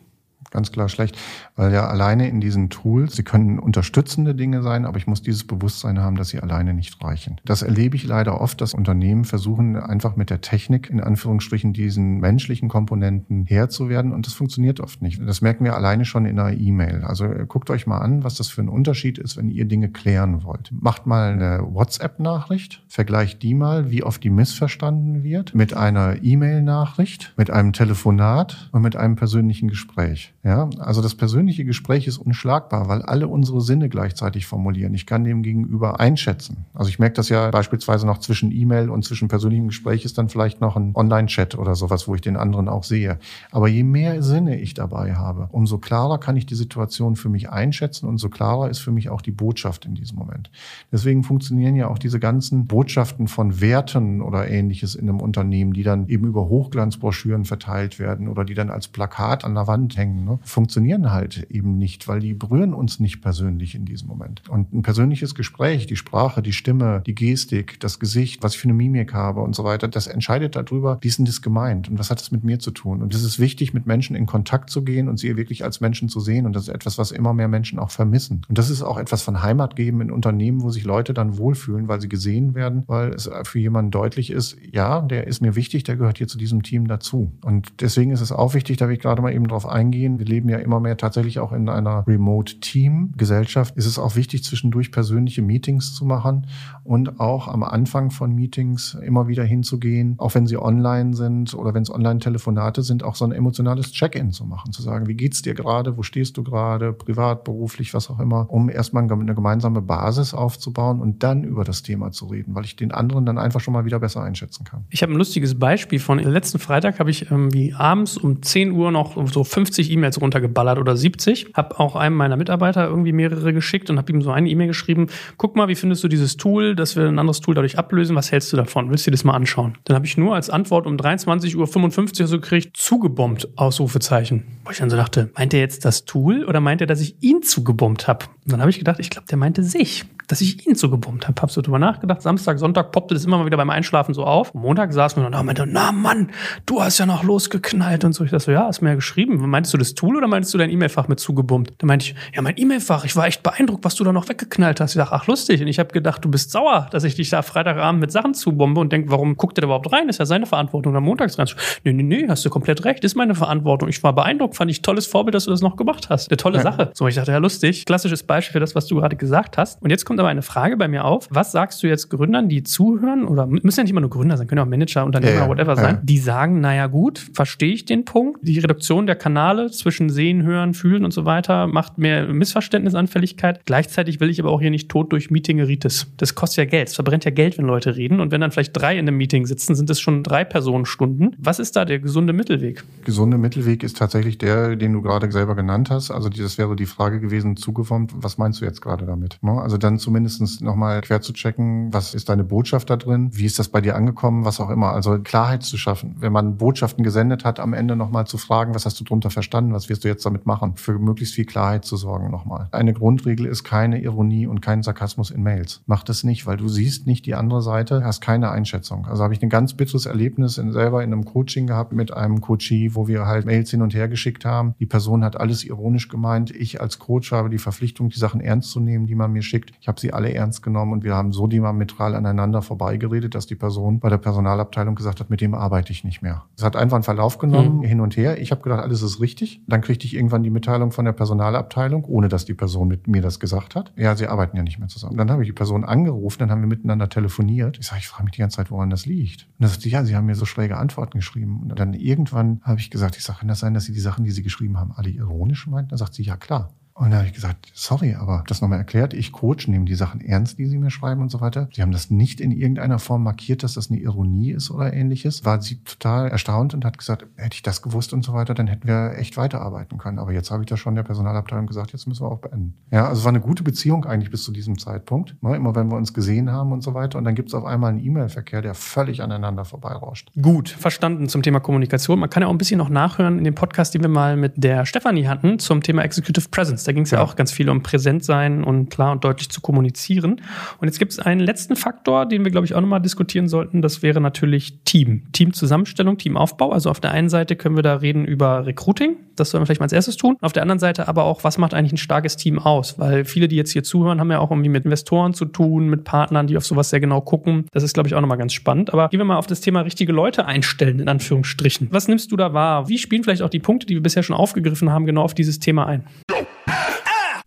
[0.53, 1.19] ganz klar schlecht,
[1.57, 5.45] weil ja alleine in diesen Tools, sie können unterstützende Dinge sein, aber ich muss dieses
[5.45, 7.41] Bewusstsein haben, dass sie alleine nicht reichen.
[7.45, 12.21] Das erlebe ich leider oft, dass Unternehmen versuchen, einfach mit der Technik in Anführungsstrichen diesen
[12.21, 15.21] menschlichen Komponenten Herr zu werden und das funktioniert oft nicht.
[15.27, 17.03] Das merken wir alleine schon in einer E-Mail.
[17.05, 19.89] Also äh, guckt euch mal an, was das für ein Unterschied ist, wenn ihr Dinge
[19.89, 20.71] klären wollt.
[20.73, 27.33] Macht mal eine WhatsApp-Nachricht, vergleicht die mal, wie oft die missverstanden wird, mit einer E-Mail-Nachricht,
[27.37, 30.35] mit einem Telefonat und mit einem persönlichen Gespräch.
[30.45, 34.93] Ja, also das persönliche Gespräch ist unschlagbar, weil alle unsere Sinne gleichzeitig formulieren.
[34.93, 36.67] Ich kann dem gegenüber einschätzen.
[36.75, 40.29] Also ich merke das ja beispielsweise noch zwischen E-Mail und zwischen persönlichem Gespräch ist dann
[40.29, 43.21] vielleicht noch ein Online-Chat oder sowas, wo ich den anderen auch sehe.
[43.53, 47.51] Aber je mehr Sinne ich dabei habe, umso klarer kann ich die Situation für mich
[47.51, 50.51] einschätzen und so klarer ist für mich auch die Botschaft in diesem Moment.
[50.91, 55.85] Deswegen funktionieren ja auch diese ganzen Botschaften von Werten oder ähnliches in einem Unternehmen, die
[55.85, 60.32] dann eben über Hochglanzbroschüren verteilt werden oder die dann als Plakat an der Wand hängen.
[60.33, 60.39] Ne?
[60.43, 64.43] funktionieren halt eben nicht, weil die berühren uns nicht persönlich in diesem Moment.
[64.49, 68.69] Und ein persönliches Gespräch, die Sprache, die Stimme, die Gestik, das Gesicht, was ich für
[68.69, 71.99] eine Mimik habe und so weiter, das entscheidet darüber, wie ist denn das gemeint und
[71.99, 73.03] was hat das mit mir zu tun.
[73.03, 76.09] Und es ist wichtig, mit Menschen in Kontakt zu gehen und sie wirklich als Menschen
[76.09, 76.47] zu sehen.
[76.47, 78.43] Und das ist etwas, was immer mehr Menschen auch vermissen.
[78.49, 81.89] Und das ist auch etwas von Heimat geben in Unternehmen, wo sich Leute dann wohlfühlen,
[81.89, 85.85] weil sie gesehen werden, weil es für jemanden deutlich ist, ja, der ist mir wichtig,
[85.85, 87.33] der gehört hier zu diesem Team dazu.
[87.43, 90.29] Und deswegen ist es auch wichtig, da will ich gerade mal eben drauf eingehen, wir
[90.29, 95.43] leben ja immer mehr tatsächlich auch in einer Remote-Team-Gesellschaft, ist es auch wichtig, zwischendurch persönliche
[95.43, 96.47] Meetings zu machen
[96.85, 101.75] und auch am Anfang von Meetings immer wieder hinzugehen, auch wenn sie online sind oder
[101.75, 105.43] wenn es Online-Telefonate sind, auch so ein emotionales Check-in zu machen, zu sagen, wie geht's
[105.43, 109.83] dir gerade, wo stehst du gerade, privat, beruflich, was auch immer, um erstmal eine gemeinsame
[109.83, 113.61] Basis aufzubauen und dann über das Thema zu reden, weil ich den anderen dann einfach
[113.61, 114.85] schon mal wieder besser einschätzen kann.
[114.91, 118.71] Ich habe ein lustiges Beispiel von letzten Freitag habe ich ähm, wie abends um 10
[118.71, 121.53] Uhr noch so 50 E-Mails runtergebracht geballert oder 70.
[121.55, 125.07] Habe auch einem meiner Mitarbeiter irgendwie mehrere geschickt und habe ihm so eine E-Mail geschrieben.
[125.39, 128.15] Guck mal, wie findest du dieses Tool, dass wir ein anderes Tool dadurch ablösen?
[128.15, 128.91] Was hältst du davon?
[128.91, 129.79] Willst du dir das mal anschauen?
[129.85, 134.45] Dann habe ich nur als Antwort um 23.55 Uhr so gekriegt, zugebombt, Ausrufezeichen.
[134.65, 137.17] Wo ich dann so dachte, meint er jetzt das Tool oder meint er, dass ich
[137.23, 138.27] ihn zugebombt habe?
[138.45, 141.29] Und dann habe ich gedacht, ich glaube, der meinte sich dass ich ihn so gebombt
[141.29, 141.41] habe.
[141.41, 142.23] Hab so drüber nachgedacht.
[142.23, 144.55] Samstag, Sonntag poppte das immer mal wieder beim Einschlafen so auf.
[144.55, 146.31] Montag saß mir und da meinte, na Mann,
[146.67, 148.25] du hast ja noch losgeknallt und so.
[148.25, 149.39] Ich dachte so, ja, hast mir ja geschrieben.
[149.49, 151.75] Meintest du das Tool oder meintest du dein E-Mail-Fach mit zugebombt?
[151.79, 153.05] Da meinte ich, ja, mein E-Mail-Fach.
[153.05, 154.93] Ich war echt beeindruckt, was du da noch weggeknallt hast.
[154.93, 155.61] Ich dachte, ach lustig.
[155.61, 158.81] Und ich habe gedacht, du bist sauer, dass ich dich da Freitagabend mit Sachen zubombe
[158.81, 160.09] und denk, warum guckt der da überhaupt rein?
[160.09, 161.49] Ist ja seine Verantwortung, dann montags rein.
[161.85, 163.05] Nee, nee, nee, hast du komplett recht.
[163.05, 163.89] Ist meine Verantwortung.
[163.89, 166.31] Ich war beeindruckt, fand ich tolles Vorbild, dass du das noch gemacht hast.
[166.31, 166.63] Eine tolle ja.
[166.63, 166.91] Sache.
[166.95, 167.85] So, ich dachte, ja, lustig.
[167.85, 169.83] Klassisches Beispiel für das, was du gerade gesagt hast.
[169.83, 171.29] Und jetzt kommt aber eine Frage bei mir auf.
[171.31, 174.47] Was sagst du jetzt Gründern, die zuhören oder müssen ja nicht immer nur Gründer sein,
[174.47, 175.81] können auch Manager, Unternehmer, ja, whatever ja.
[175.81, 178.41] sein, die sagen, naja gut, verstehe ich den Punkt.
[178.43, 183.65] Die Reduktion der Kanale zwischen Sehen, Hören, Fühlen und so weiter macht mehr Missverständnisanfälligkeit.
[183.65, 186.07] Gleichzeitig will ich aber auch hier nicht tot durch Meetingeritis.
[186.17, 186.89] Das kostet ja Geld.
[186.89, 188.21] Es verbrennt ja Geld, wenn Leute reden.
[188.21, 191.37] Und wenn dann vielleicht drei in einem Meeting sitzen, sind es schon drei Personenstunden.
[191.39, 192.85] Was ist da der gesunde Mittelweg?
[193.05, 196.11] Gesunde Mittelweg ist tatsächlich der, den du gerade selber genannt hast.
[196.11, 198.13] Also das wäre die Frage gewesen, zugeformt.
[198.17, 199.39] Was meinst du jetzt gerade damit?
[199.43, 199.53] Ne?
[199.53, 203.59] Also dann zumindest nochmal quer zu checken, was ist deine Botschaft da drin, wie ist
[203.59, 204.93] das bei dir angekommen, was auch immer.
[204.93, 206.17] Also Klarheit zu schaffen.
[206.19, 209.73] Wenn man Botschaften gesendet hat, am Ende nochmal zu fragen, was hast du drunter verstanden,
[209.73, 212.69] was wirst du jetzt damit machen, für möglichst viel Klarheit zu sorgen nochmal.
[212.73, 215.83] Eine Grundregel ist keine Ironie und kein Sarkasmus in Mails.
[215.87, 219.07] Mach das nicht, weil du siehst nicht die andere Seite, hast keine Einschätzung.
[219.07, 222.41] Also habe ich ein ganz bitteres Erlebnis in, selber in einem Coaching gehabt mit einem
[222.41, 224.75] Coachee, wo wir halt Mails hin und her geschickt haben.
[224.81, 226.51] Die Person hat alles ironisch gemeint.
[226.51, 229.73] Ich als Coach habe die Verpflichtung, die Sachen ernst zu nehmen, die man mir schickt.
[229.81, 233.55] Ich habe sie alle ernst genommen und wir haben so diametral aneinander vorbeigeredet, dass die
[233.55, 236.45] Person bei der Personalabteilung gesagt hat, mit dem arbeite ich nicht mehr.
[236.57, 237.83] Es hat einfach einen Verlauf genommen, mhm.
[237.83, 238.41] hin und her.
[238.41, 239.61] Ich habe gedacht, alles ist richtig.
[239.67, 243.21] Dann kriegte ich irgendwann die Mitteilung von der Personalabteilung, ohne dass die Person mit mir
[243.21, 243.93] das gesagt hat.
[243.97, 245.17] Ja, sie arbeiten ja nicht mehr zusammen.
[245.17, 247.79] Dann habe ich die Person angerufen, dann haben wir miteinander telefoniert.
[247.79, 249.43] Ich sage, ich frage mich die ganze Zeit, woran das liegt.
[249.43, 251.69] Und dann sagte sie, ja, sie haben mir so schräge Antworten geschrieben.
[251.71, 254.25] Und dann irgendwann habe ich gesagt, ich sage, kann das sein, dass Sie die Sachen,
[254.25, 255.91] die Sie geschrieben haben, alle ironisch meinten?
[255.91, 256.71] Dann sagt sie, ja klar.
[256.95, 260.21] Und da habe ich gesagt, sorry, aber das nochmal erklärt, ich coach, nehme die Sachen
[260.21, 261.69] ernst, die Sie mir schreiben und so weiter.
[261.73, 265.45] Sie haben das nicht in irgendeiner Form markiert, dass das eine Ironie ist oder ähnliches.
[265.45, 268.67] War sie total erstaunt und hat gesagt, hätte ich das gewusst und so weiter, dann
[268.67, 270.19] hätten wir echt weiterarbeiten können.
[270.19, 272.75] Aber jetzt habe ich das schon der Personalabteilung gesagt, jetzt müssen wir auch beenden.
[272.91, 275.37] Ja, also war eine gute Beziehung eigentlich bis zu diesem Zeitpunkt.
[275.41, 277.19] Ne, immer wenn wir uns gesehen haben und so weiter.
[277.19, 280.31] Und dann gibt es auf einmal einen E-Mail-Verkehr, der völlig aneinander vorbeirauscht.
[280.41, 282.19] Gut, verstanden zum Thema Kommunikation.
[282.19, 284.53] Man kann ja auch ein bisschen noch nachhören in dem Podcast, den wir mal mit
[284.57, 286.82] der Stefanie hatten zum Thema Executive Presence.
[286.85, 287.19] Da ging es ja.
[287.19, 287.25] ja.
[287.25, 290.41] auch ganz viel um präsent sein und klar und deutlich zu kommunizieren.
[290.79, 293.83] Und jetzt gibt es einen letzten Faktor, den wir, glaube ich, auch nochmal diskutieren sollten.
[293.83, 295.25] Das wäre natürlich Team.
[295.33, 296.71] Teamzusammenstellung, Teamaufbau.
[296.71, 299.17] Also auf der einen Seite können wir da reden über Recruiting.
[299.37, 300.37] Das sollen wir vielleicht mal als erstes tun.
[300.41, 302.99] Auf der anderen Seite aber auch, was macht eigentlich ein starkes Team aus?
[302.99, 306.05] Weil viele, die jetzt hier zuhören, haben ja auch irgendwie mit Investoren zu tun, mit
[306.05, 307.67] Partnern, die auf sowas sehr genau gucken.
[307.73, 308.93] Das ist, glaube ich, auch nochmal ganz spannend.
[308.93, 311.89] Aber gehen wir mal auf das Thema richtige Leute einstellen, in Anführungsstrichen.
[311.91, 312.89] Was nimmst du da wahr?
[312.89, 315.59] Wie spielen vielleicht auch die Punkte, die wir bisher schon aufgegriffen haben, genau auf dieses
[315.59, 316.05] Thema ein?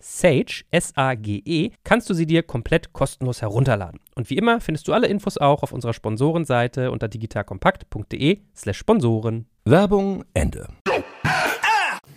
[0.00, 4.00] Sage, S-A-G-E, kannst du sie dir komplett kostenlos herunterladen.
[4.14, 9.46] Und wie immer findest du alle Infos auch auf unserer Sponsorenseite unter digitalkompakt.de slash Sponsoren.
[9.64, 10.68] Werbung Ende.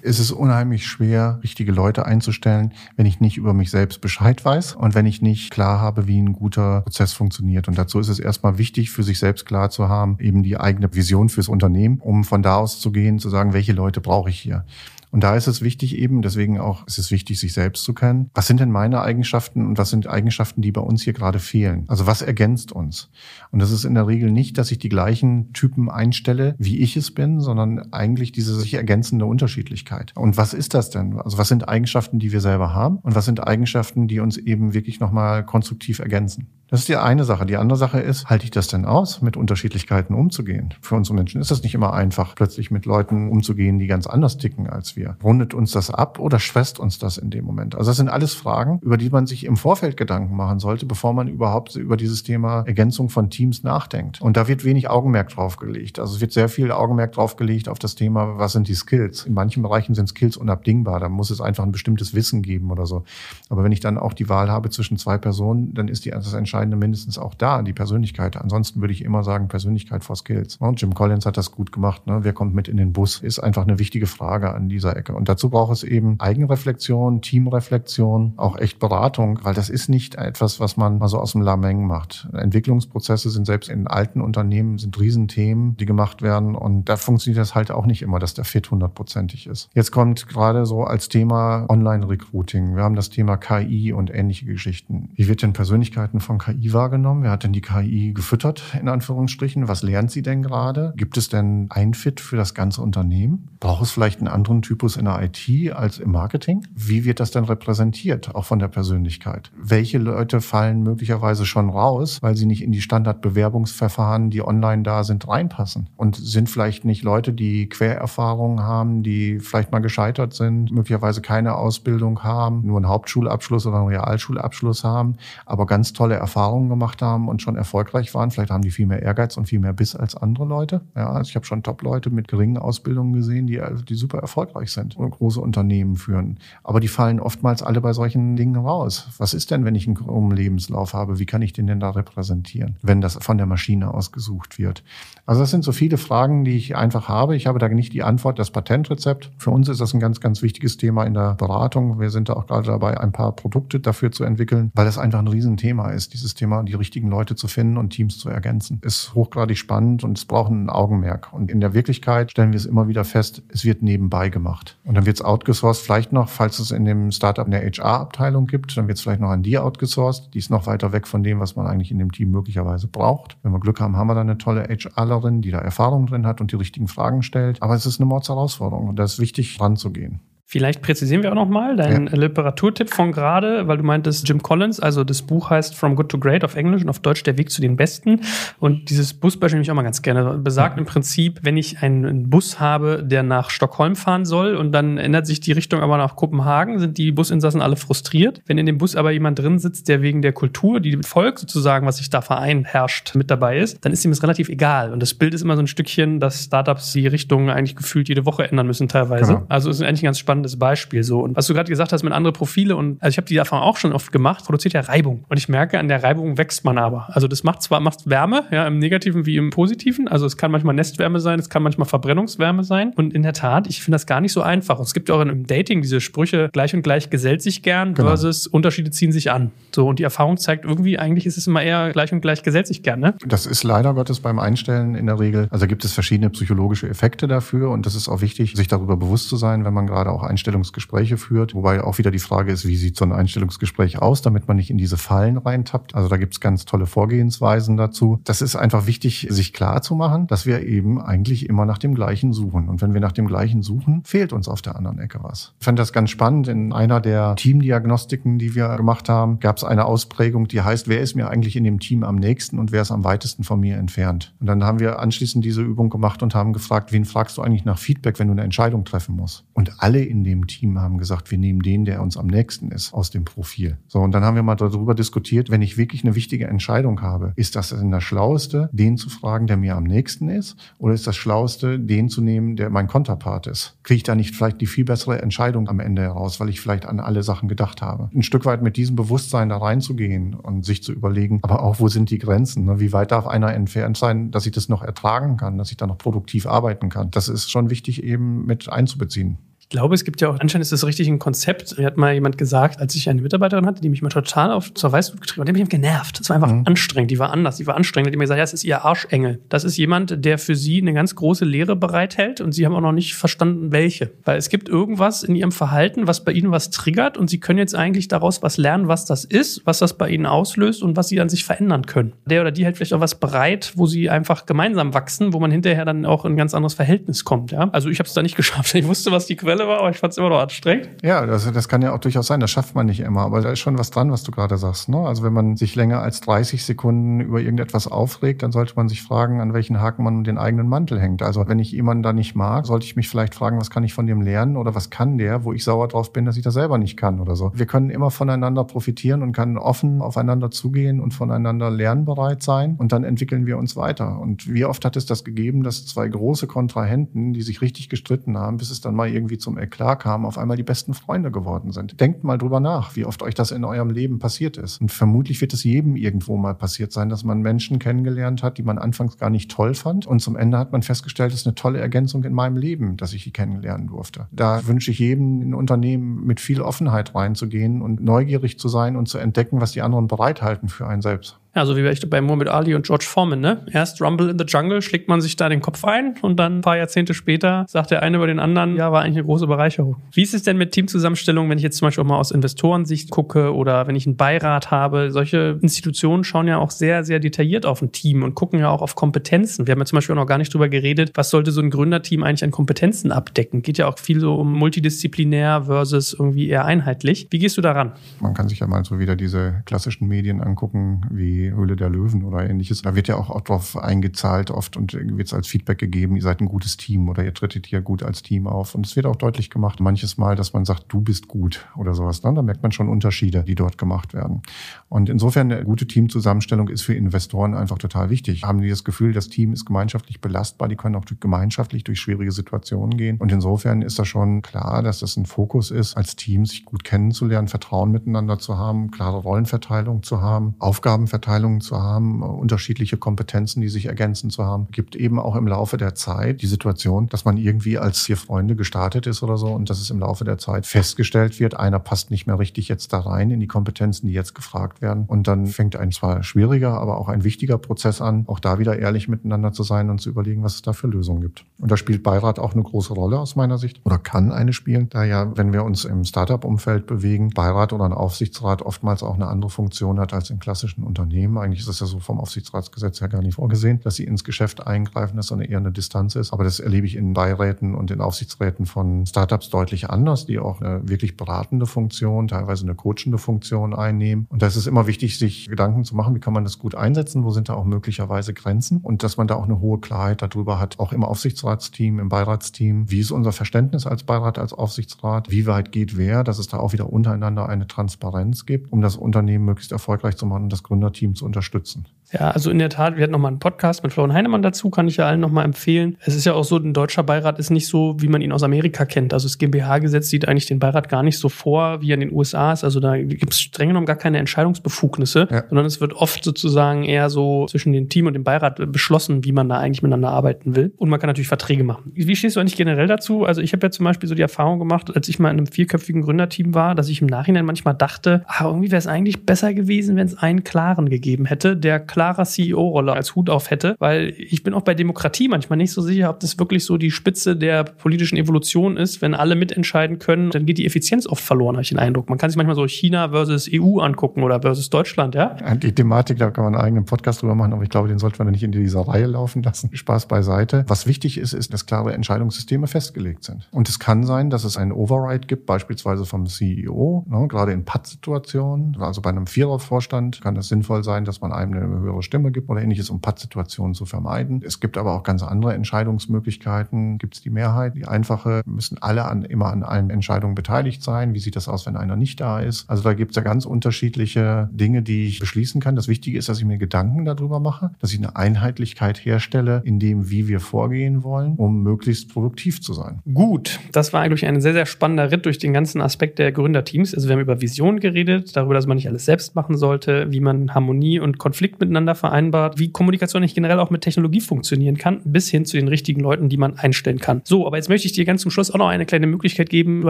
[0.04, 4.74] Es ist unheimlich schwer, richtige Leute einzustellen, wenn ich nicht über mich selbst Bescheid weiß
[4.74, 7.68] und wenn ich nicht klar habe, wie ein guter Prozess funktioniert.
[7.68, 10.92] Und dazu ist es erstmal wichtig, für sich selbst klar zu haben, eben die eigene
[10.94, 14.40] Vision fürs Unternehmen, um von da aus zu gehen, zu sagen, welche Leute brauche ich
[14.40, 14.66] hier.
[15.12, 18.30] Und da ist es wichtig eben, deswegen auch ist es wichtig, sich selbst zu kennen.
[18.34, 21.84] Was sind denn meine Eigenschaften und was sind Eigenschaften, die bei uns hier gerade fehlen?
[21.88, 23.10] Also was ergänzt uns?
[23.52, 26.96] Und das ist in der Regel nicht, dass ich die gleichen Typen einstelle, wie ich
[26.96, 30.14] es bin, sondern eigentlich diese sich ergänzende Unterschiedlichkeit.
[30.16, 31.20] Und was ist das denn?
[31.20, 32.98] Also was sind Eigenschaften, die wir selber haben?
[32.98, 36.48] Und was sind Eigenschaften, die uns eben wirklich nochmal konstruktiv ergänzen?
[36.72, 37.46] Das ist die eine Sache.
[37.46, 40.74] Die andere Sache ist, halte ich das denn aus, mit Unterschiedlichkeiten umzugehen?
[40.80, 44.38] Für unsere Menschen ist das nicht immer einfach, plötzlich mit Leuten umzugehen, die ganz anders
[44.38, 45.01] ticken als wir.
[45.24, 47.76] Rundet uns das ab oder schwächt uns das in dem Moment?
[47.76, 51.14] Also das sind alles Fragen, über die man sich im Vorfeld Gedanken machen sollte, bevor
[51.14, 54.22] man überhaupt über dieses Thema Ergänzung von Teams nachdenkt.
[54.22, 56.00] Und da wird wenig Augenmerk drauf gelegt.
[56.00, 59.26] Also es wird sehr viel Augenmerk drauf gelegt auf das Thema, was sind die Skills?
[59.26, 61.00] In manchen Bereichen sind Skills unabdingbar.
[61.00, 63.04] Da muss es einfach ein bestimmtes Wissen geben oder so.
[63.50, 66.34] Aber wenn ich dann auch die Wahl habe zwischen zwei Personen, dann ist die das
[66.34, 68.38] entscheidende Entscheidende mindestens auch da, die Persönlichkeit.
[68.38, 70.58] Ansonsten würde ich immer sagen, Persönlichkeit vor Skills.
[70.58, 72.08] Und Jim Collins hat das gut gemacht.
[72.08, 72.20] Ne?
[72.24, 73.20] Wer kommt mit in den Bus?
[73.20, 75.14] Ist einfach eine wichtige Frage an dieser Ecke.
[75.14, 80.60] Und dazu braucht es eben Eigenreflexion, Teamreflexion, auch echt Beratung, weil das ist nicht etwas,
[80.60, 82.28] was man mal so aus dem Lameng macht.
[82.34, 86.56] Entwicklungsprozesse sind selbst in alten Unternehmen sind Riesenthemen, die gemacht werden.
[86.56, 89.70] Und da funktioniert das halt auch nicht immer, dass der Fit hundertprozentig ist.
[89.74, 92.76] Jetzt kommt gerade so als Thema Online-Recruiting.
[92.76, 95.10] Wir haben das Thema KI und ähnliche Geschichten.
[95.16, 97.24] Wie wird denn Persönlichkeiten von KI wahrgenommen?
[97.24, 99.68] Wer hat denn die KI gefüttert, in Anführungsstrichen?
[99.68, 100.94] Was lernt sie denn gerade?
[100.98, 103.50] Gibt es denn ein Fit für das ganze Unternehmen?
[103.60, 106.66] Braucht es vielleicht einen anderen Typus in der IT als im Marketing?
[106.74, 109.52] Wie wird das denn repräsentiert, auch von der Persönlichkeit?
[109.56, 115.04] Welche Leute fallen möglicherweise schon raus, weil sie nicht in die Standardbewerbungsverfahren, die online da
[115.04, 115.90] sind, reinpassen?
[115.98, 121.54] Und sind vielleicht nicht Leute, die Quererfahrungen haben, die vielleicht mal gescheitert sind, möglicherweise keine
[121.54, 127.30] Ausbildung haben, nur einen Hauptschulabschluss oder einen Realschulabschluss haben, aber ganz tolle Erfahrungen gemacht haben
[127.30, 128.32] und schon erfolgreich waren.
[128.32, 130.82] Vielleicht haben die viel mehr Ehrgeiz und viel mehr Biss als andere Leute.
[130.96, 134.92] Ja, also ich habe schon Top-Leute mit geringen Ausbildungen gesehen, die, die super erfolgreich erfolgreich
[134.92, 136.40] sind und große Unternehmen führen.
[136.64, 139.08] Aber die fallen oftmals alle bei solchen Dingen raus.
[139.18, 141.20] Was ist denn, wenn ich einen krummen Lebenslauf habe?
[141.20, 144.84] Wie kann ich den denn da repräsentieren, wenn das von der Maschine ausgesucht wird?
[145.26, 147.36] Also das sind so viele Fragen, die ich einfach habe.
[147.36, 149.32] Ich habe da nicht die Antwort, das Patentrezept.
[149.38, 152.00] Für uns ist das ein ganz, ganz wichtiges Thema in der Beratung.
[152.00, 155.20] Wir sind da auch gerade dabei, ein paar Produkte dafür zu entwickeln, weil das einfach
[155.20, 158.80] ein Riesenthema ist, dieses Thema, die richtigen Leute zu finden und Teams zu ergänzen.
[158.84, 161.32] Ist hochgradig spannend und es braucht ein Augenmerk.
[161.34, 164.61] Und in der Wirklichkeit stellen wir es immer wieder fest, es wird nebenbei gemacht.
[164.84, 168.76] Und dann wird es outgesourced, vielleicht noch, falls es in dem Startup eine HR-Abteilung gibt,
[168.78, 170.34] dann wird es vielleicht noch an die outgesourced.
[170.34, 173.38] Die ist noch weiter weg von dem, was man eigentlich in dem Team möglicherweise braucht.
[173.44, 176.42] Wenn wir Glück haben, haben wir dann eine tolle HRlerin, die da Erfahrung drin hat
[176.42, 177.62] und die richtigen Fragen stellt.
[177.62, 180.22] Aber es ist eine Mordsherausforderung und da ist wichtig, ranzugehen.
[180.52, 182.14] Vielleicht präzisieren wir auch nochmal deinen ja.
[182.18, 186.20] Literaturtipp von gerade, weil du meintest Jim Collins, also das Buch heißt From Good to
[186.20, 188.20] Great auf Englisch und auf Deutsch Der Weg zu den Besten.
[188.60, 190.38] Und dieses Busbeispiel nehme ich auch mal ganz gerne.
[190.40, 194.98] Besagt im Prinzip, wenn ich einen Bus habe, der nach Stockholm fahren soll und dann
[194.98, 198.42] ändert sich die Richtung aber nach Kopenhagen, sind die Businsassen alle frustriert.
[198.46, 201.88] Wenn in dem Bus aber jemand drin sitzt, der wegen der Kultur, die Volk sozusagen,
[201.88, 204.92] was sich da verein herrscht, mit dabei ist, dann ist ihm das relativ egal.
[204.92, 208.26] Und das Bild ist immer so ein Stückchen, dass Startups die Richtung eigentlich gefühlt jede
[208.26, 209.36] Woche ändern müssen teilweise.
[209.36, 209.46] Genau.
[209.48, 211.22] Also ist eigentlich ganz spannend spannendes Beispiel so.
[211.22, 213.66] Und was du gerade gesagt hast mit anderen Profile und also ich habe die Erfahrung
[213.66, 215.24] auch schon oft gemacht, produziert ja Reibung.
[215.30, 217.08] Und ich merke, an der Reibung wächst man aber.
[217.10, 220.08] Also das macht zwar macht Wärme, ja, im Negativen wie im Positiven.
[220.08, 222.94] Also es kann manchmal Nestwärme sein, es kann manchmal Verbrennungswärme sein.
[222.96, 224.80] Und in der Tat, ich finde das gar nicht so einfach.
[224.80, 228.10] Und es gibt auch im Dating diese Sprüche, gleich und gleich gesellt sich gern genau.
[228.10, 229.52] versus Unterschiede ziehen sich an.
[229.74, 232.68] So, und die Erfahrung zeigt irgendwie, eigentlich ist es immer eher gleich und gleich gesellt
[232.68, 233.14] sich gern, ne?
[233.26, 235.48] Das ist leider Gottes beim Einstellen in der Regel.
[235.52, 239.30] Also gibt es verschiedene psychologische Effekte dafür und das ist auch wichtig, sich darüber bewusst
[239.30, 241.54] zu sein, wenn man gerade auch Einstellungsgespräche führt.
[241.54, 244.70] Wobei auch wieder die Frage ist, wie sieht so ein Einstellungsgespräch aus, damit man nicht
[244.70, 245.94] in diese Fallen reintappt.
[245.94, 248.20] Also da gibt es ganz tolle Vorgehensweisen dazu.
[248.24, 251.94] Das ist einfach wichtig, sich klar zu machen, dass wir eben eigentlich immer nach dem
[251.96, 252.70] Gleichen suchen.
[252.70, 255.54] Und wenn wir nach dem Gleichen suchen, fehlt uns auf der anderen Ecke was.
[255.60, 256.48] Ich fand das ganz spannend.
[256.48, 261.02] In einer der Teamdiagnostiken, die wir gemacht haben, gab es eine Ausprägung, die heißt, wer
[261.02, 263.78] ist mir eigentlich in dem Team am nächsten und wer ist am weitesten von mir
[263.78, 264.34] entfernt.
[264.40, 267.66] Und dann haben wir anschließend diese Übung gemacht und haben gefragt, wen fragst du eigentlich
[267.66, 269.44] nach Feedback, wenn du eine Entscheidung treffen musst?
[269.54, 272.94] Und alle in dem Team haben gesagt, wir nehmen den, der uns am nächsten ist,
[272.94, 273.78] aus dem Profil.
[273.88, 277.34] So, und dann haben wir mal darüber diskutiert, wenn ich wirklich eine wichtige Entscheidung habe,
[277.36, 280.56] ist das denn das Schlaueste, den zu fragen, der mir am nächsten ist?
[280.78, 283.78] Oder ist das Schlaueste, den zu nehmen, der mein Konterpart ist?
[283.84, 286.86] Kriege ich da nicht vielleicht die viel bessere Entscheidung am Ende heraus, weil ich vielleicht
[286.86, 288.10] an alle Sachen gedacht habe?
[288.14, 291.88] Ein Stück weit mit diesem Bewusstsein da reinzugehen und sich zu überlegen, aber auch, wo
[291.88, 292.66] sind die Grenzen?
[292.66, 292.80] Ne?
[292.80, 295.88] Wie weit darf einer entfernt sein, dass ich das noch ertragen kann, dass ich da
[295.88, 297.12] noch produktiv arbeiten kann?
[297.12, 299.38] Das ist schon wichtig eben mit einzubeziehen
[299.72, 301.78] glaube, es gibt ja auch, anscheinend ist das richtig ein Konzept.
[301.78, 304.74] Mir hat mal jemand gesagt, als ich eine Mitarbeiterin hatte, die mich mal total auf
[304.74, 306.20] zur Weißblut getrieben hat, die hat mich genervt.
[306.20, 306.64] Das war einfach mhm.
[306.66, 307.10] anstrengend.
[307.10, 308.10] Die war anders, die war anstrengend.
[308.10, 309.40] Die hat mir gesagt, ja, das ist ihr Arschengel.
[309.50, 312.82] Das ist jemand, der für sie eine ganz große Lehre bereithält und sie haben auch
[312.82, 314.12] noch nicht verstanden, welche.
[314.26, 317.60] Weil es gibt irgendwas in ihrem Verhalten, was bei ihnen was triggert und sie können
[317.60, 321.08] jetzt eigentlich daraus was lernen, was das ist, was das bei ihnen auslöst und was
[321.08, 322.14] sie an sich verändern können.
[322.26, 325.50] Der oder die hält vielleicht auch was bereit, wo sie einfach gemeinsam wachsen, wo man
[325.50, 327.52] hinterher dann auch in ein ganz anderes Verhältnis kommt.
[327.52, 327.70] Ja?
[327.72, 328.76] Also ich habe es da nicht geschafft.
[328.76, 330.90] Ich wusste, was die Quelle Quelle war, aber ich fand es immer noch anstrengend.
[331.04, 332.40] Ja, das, das kann ja auch durchaus sein.
[332.40, 333.22] Das schafft man nicht immer.
[333.22, 334.90] Aber da ist schon was dran, was du gerade sagst.
[334.90, 334.98] Ne?
[334.98, 339.02] Also wenn man sich länger als 30 Sekunden über irgendetwas aufregt, dann sollte man sich
[339.02, 341.22] fragen, an welchen Haken man den eigenen Mantel hängt.
[341.22, 343.94] Also wenn ich jemanden da nicht mag, sollte ich mich vielleicht fragen, was kann ich
[343.94, 346.54] von dem lernen oder was kann der, wo ich sauer drauf bin, dass ich das
[346.54, 347.52] selber nicht kann oder so.
[347.54, 352.92] Wir können immer voneinander profitieren und können offen aufeinander zugehen und voneinander lernbereit sein und
[352.92, 354.20] dann entwickeln wir uns weiter.
[354.20, 358.38] Und wie oft hat es das gegeben, dass zwei große Kontrahenten, die sich richtig gestritten
[358.38, 361.32] haben, bis es dann mal irgendwie zum Eklat Tag kamen, auf einmal die besten Freunde
[361.32, 362.00] geworden sind.
[362.00, 364.80] Denkt mal drüber nach, wie oft euch das in eurem Leben passiert ist.
[364.80, 368.64] Und vermutlich wird es jedem irgendwo mal passiert sein, dass man Menschen kennengelernt hat, die
[368.64, 370.06] man anfangs gar nicht toll fand.
[370.06, 373.14] Und zum Ende hat man festgestellt, das ist eine tolle Ergänzung in meinem Leben, dass
[373.14, 374.28] ich die kennenlernen durfte.
[374.32, 379.10] Da wünsche ich jedem in Unternehmen mit viel Offenheit reinzugehen und neugierig zu sein und
[379.10, 381.40] zu entdecken, was die anderen bereithalten für einen selbst.
[381.54, 383.66] Ja, so wie bei Muhammad Ali und George Foreman, ne?
[383.74, 386.62] Erst Rumble in the Jungle, schlägt man sich da den Kopf ein und dann ein
[386.62, 389.98] paar Jahrzehnte später sagt der eine über den anderen, ja, war eigentlich eine große Bereicherung.
[390.14, 393.10] Wie ist es denn mit Teamzusammenstellung, wenn ich jetzt zum Beispiel auch mal aus Investorensicht
[393.12, 395.12] gucke oder wenn ich einen Beirat habe?
[395.12, 398.82] Solche Institutionen schauen ja auch sehr, sehr detailliert auf ein Team und gucken ja auch
[398.82, 399.68] auf Kompetenzen.
[399.68, 401.70] Wir haben ja zum Beispiel auch noch gar nicht drüber geredet, was sollte so ein
[401.70, 403.62] Gründerteam eigentlich an Kompetenzen abdecken?
[403.62, 407.28] Geht ja auch viel so um multidisziplinär versus irgendwie eher einheitlich.
[407.30, 407.92] Wie gehst du daran?
[408.22, 412.24] Man kann sich ja mal so wieder diese klassischen Medien angucken, wie Höhle der Löwen
[412.24, 412.82] oder ähnliches.
[412.82, 416.22] Da wird ja auch, auch drauf eingezahlt oft und wird es als Feedback gegeben, ihr
[416.22, 418.76] seid ein gutes Team oder ihr tretet hier gut als Team auf.
[418.76, 421.94] Und es wird auch deutlich gemacht, manches Mal, dass man sagt, du bist gut oder
[421.94, 422.24] sowas.
[422.24, 422.34] Ne?
[422.34, 424.42] Da merkt man schon Unterschiede, die dort gemacht werden.
[424.90, 428.44] Und insofern eine gute Teamzusammenstellung ist für Investoren einfach total wichtig.
[428.44, 432.32] Haben die das Gefühl, das Team ist gemeinschaftlich belastbar, die können auch gemeinschaftlich durch schwierige
[432.32, 433.18] Situationen gehen.
[433.18, 436.84] Und insofern ist da schon klar, dass das ein Fokus ist, als Team sich gut
[436.84, 441.31] kennenzulernen, Vertrauen miteinander zu haben, klare Rollenverteilung zu haben, Aufgabenverteilung
[441.62, 444.68] zu haben, unterschiedliche Kompetenzen, die sich ergänzen zu haben.
[444.72, 448.56] Gibt eben auch im Laufe der Zeit die Situation, dass man irgendwie als vier Freunde
[448.56, 452.12] gestartet ist oder so und dass es im Laufe der Zeit festgestellt wird, einer passt
[452.12, 455.06] nicht mehr richtig jetzt da rein in die Kompetenzen, die jetzt gefragt werden.
[455.08, 458.78] Und dann fängt ein zwar schwieriger, aber auch ein wichtiger Prozess an, auch da wieder
[458.78, 461.46] ehrlich miteinander zu sein und zu überlegen, was es da für Lösungen gibt.
[461.60, 464.90] Und da spielt Beirat auch eine große Rolle aus meiner Sicht oder kann eine spielen,
[464.90, 469.28] da ja, wenn wir uns im Startup-Umfeld bewegen, Beirat oder ein Aufsichtsrat oftmals auch eine
[469.28, 471.21] andere Funktion hat als in klassischen Unternehmen.
[471.38, 474.66] Eigentlich ist es ja so vom Aufsichtsratsgesetz her gar nicht vorgesehen, dass sie ins Geschäft
[474.66, 476.34] eingreifen, dass so eher eine Distanz ist.
[476.34, 480.62] Aber das erlebe ich in Beiräten und in Aufsichtsräten von Startups deutlich anders, die auch
[480.62, 484.28] eine wirklich beratende Funktion, teilweise eine coachende Funktion einnehmen.
[484.30, 486.76] Und da ist es immer wichtig, sich Gedanken zu machen, wie kann man das gut
[486.76, 490.22] einsetzen, wo sind da auch möglicherweise Grenzen und dass man da auch eine hohe Klarheit
[490.22, 495.30] darüber hat, auch im Aufsichtsratsteam, im Beiratsteam, wie ist unser Verständnis als Beirat, als Aufsichtsrat,
[495.30, 498.96] wie weit geht wer, dass es da auch wieder untereinander eine Transparenz gibt, um das
[498.96, 501.86] Unternehmen möglichst erfolgreich zu machen und das Gründerteam zu unterstützen.
[502.14, 504.88] Ja, also in der Tat, wir hatten nochmal einen Podcast mit Florian Heinemann dazu, kann
[504.88, 505.98] ich ja allen nochmal empfehlen.
[506.02, 508.44] Es ist ja auch so, ein deutscher Beirat ist nicht so, wie man ihn aus
[508.44, 509.14] Amerika kennt.
[509.14, 512.12] Also das GmbH-Gesetz sieht eigentlich den Beirat gar nicht so vor, wie er in den
[512.12, 512.64] USA ist.
[512.64, 515.44] Also da gibt es streng genommen gar keine Entscheidungsbefugnisse, ja.
[515.48, 519.32] sondern es wird oft sozusagen eher so zwischen dem Team und dem Beirat beschlossen, wie
[519.32, 520.74] man da eigentlich miteinander arbeiten will.
[520.78, 521.92] Und man kann natürlich Verträge machen.
[521.94, 523.26] Wie stehst du eigentlich generell dazu?
[523.26, 525.48] Also ich habe ja zum Beispiel so die Erfahrung gemacht, als ich mal in einem
[525.48, 529.54] vierköpfigen Gründerteam war, dass ich im Nachhinein manchmal dachte, ach, irgendwie wäre es eigentlich besser
[529.54, 533.76] gewesen, wenn es einen klaren gegeben hätte, der klarer CEO Rolle als Hut auf hätte,
[533.78, 536.90] weil ich bin auch bei Demokratie manchmal nicht so sicher, ob das wirklich so die
[536.90, 539.04] Spitze der politischen Evolution ist.
[539.04, 542.10] Wenn alle mitentscheiden können, dann geht die Effizienz oft verloren, habe ich den Eindruck.
[542.10, 545.36] Man kann sich manchmal so China versus EU angucken oder versus Deutschland, ja?
[545.58, 548.24] Die Thematik, da kann man einen eigenen Podcast drüber machen, aber ich glaube, den sollte
[548.24, 549.70] man nicht in dieser Reihe laufen lassen.
[549.72, 550.66] Spaß beiseite.
[550.68, 553.48] Was wichtig ist, ist, dass klare Entscheidungssysteme festgelegt sind.
[553.52, 557.64] Und es kann sein, dass es einen Override gibt, beispielsweise vom CEO, ne, gerade in
[557.64, 558.78] Patt-Situationen.
[558.80, 562.50] Also bei einem Vierervorstand kann es sinnvoll sein, dass man einem eine höhere Stimme gibt
[562.50, 564.42] oder ähnliches, um Pattsituationen zu vermeiden.
[564.46, 566.98] Es gibt aber auch ganz andere Entscheidungsmöglichkeiten.
[566.98, 571.14] Gibt es die Mehrheit, die einfache, müssen alle an, immer an allen Entscheidungen beteiligt sein.
[571.14, 572.70] Wie sieht das aus, wenn einer nicht da ist?
[572.70, 575.76] Also da gibt es ja ganz unterschiedliche Dinge, die ich beschließen kann.
[575.76, 579.80] Das Wichtige ist, dass ich mir Gedanken darüber mache, dass ich eine Einheitlichkeit herstelle, in
[579.80, 583.00] dem, wie wir vorgehen wollen, um möglichst produktiv zu sein.
[583.14, 586.94] Gut, das war eigentlich ein sehr, sehr spannender Ritt durch den ganzen Aspekt der Gründerteams.
[586.94, 590.20] Also wir haben über Vision geredet, darüber, dass man nicht alles selbst machen sollte, wie
[590.20, 595.02] man Harmonie und Konflikt miteinander vereinbart, wie Kommunikation nicht generell auch mit Technologie funktionieren kann,
[595.04, 597.22] bis hin zu den richtigen Leuten, die man einstellen kann.
[597.24, 599.82] So, aber jetzt möchte ich dir ganz zum Schluss auch noch eine kleine Möglichkeit geben.
[599.82, 599.90] Du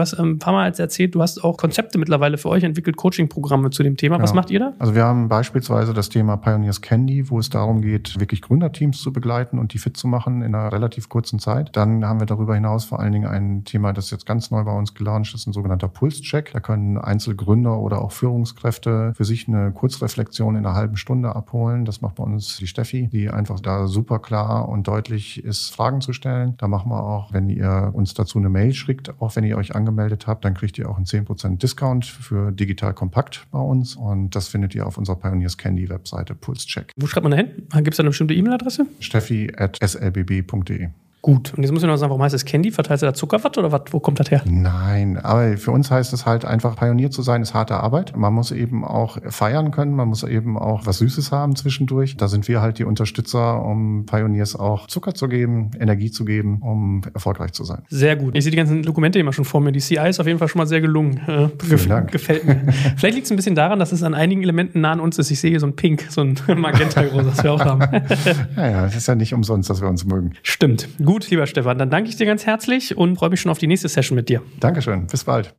[0.00, 3.70] hast ähm, ein paar Mal erzählt, du hast auch Konzepte mittlerweile für euch entwickelt, Coaching-Programme
[3.70, 4.20] zu dem Thema.
[4.20, 4.72] Was macht ihr da?
[4.78, 9.12] Also wir haben beispielsweise das Thema Pioneers Candy, wo es darum geht, wirklich Gründerteams zu
[9.12, 11.76] begleiten und die fit zu machen in einer relativ kurzen Zeit.
[11.76, 14.72] Dann haben wir darüber hinaus vor allen Dingen ein Thema, das jetzt ganz neu bei
[14.72, 16.50] uns gelauncht ist, ein sogenannter Pulscheck.
[16.52, 21.81] Da können Einzelgründer oder auch Führungskräfte für sich eine Kurzreflexion in einer halben Stunde abholen.
[21.84, 26.00] Das macht bei uns die Steffi, die einfach da super klar und deutlich ist, Fragen
[26.00, 26.54] zu stellen.
[26.58, 29.74] Da machen wir auch, wenn ihr uns dazu eine Mail schickt, auch wenn ihr euch
[29.74, 33.96] angemeldet habt, dann kriegt ihr auch einen 10% Discount für Digital Kompakt bei uns.
[33.96, 36.92] Und das findet ihr auf unserer Pioneers Candy Webseite Pulscheck.
[36.96, 37.50] Wo schreibt man da hin?
[37.76, 38.86] Gibt es da eine bestimmte E-Mail-Adresse?
[39.00, 40.88] Steffi at slbb.de.
[41.22, 41.54] Gut.
[41.56, 42.72] Und jetzt muss ich noch sagen, warum heißt es Candy?
[42.72, 43.82] Verteilst du da Zuckerwatt oder was?
[43.92, 44.42] Wo kommt das her?
[44.44, 48.16] Nein, aber für uns heißt es halt einfach, Pionier zu sein, ist harte Arbeit.
[48.16, 52.16] Man muss eben auch feiern können, man muss eben auch was Süßes haben zwischendurch.
[52.16, 56.60] Da sind wir halt die Unterstützer, um Pioniers auch Zucker zu geben, Energie zu geben,
[56.60, 57.82] um erfolgreich zu sein.
[57.88, 58.36] Sehr gut.
[58.36, 59.70] Ich sehe die ganzen Dokumente immer schon vor mir.
[59.70, 61.18] Die CI ist auf jeden Fall schon mal sehr gelungen.
[61.28, 62.10] Äh, Vielen Dank.
[62.10, 62.62] Gefällt mir.
[62.96, 65.30] Vielleicht liegt es ein bisschen daran, dass es an einigen Elementen nah an uns ist.
[65.30, 67.80] Ich sehe hier so ein Pink, so ein Magenta-Groß, das wir auch haben.
[68.56, 70.32] ja, ja, das ist ja nicht umsonst, dass wir uns mögen.
[70.42, 70.88] Stimmt.
[70.98, 71.78] Gut, lieber Stefan.
[71.78, 74.28] Dann danke ich dir ganz herzlich und freue mich schon auf die nächste Session mit
[74.28, 74.42] dir.
[74.60, 75.54] Dankeschön, bis bald.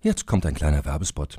[0.00, 1.38] Jetzt kommt ein kleiner Werbespot.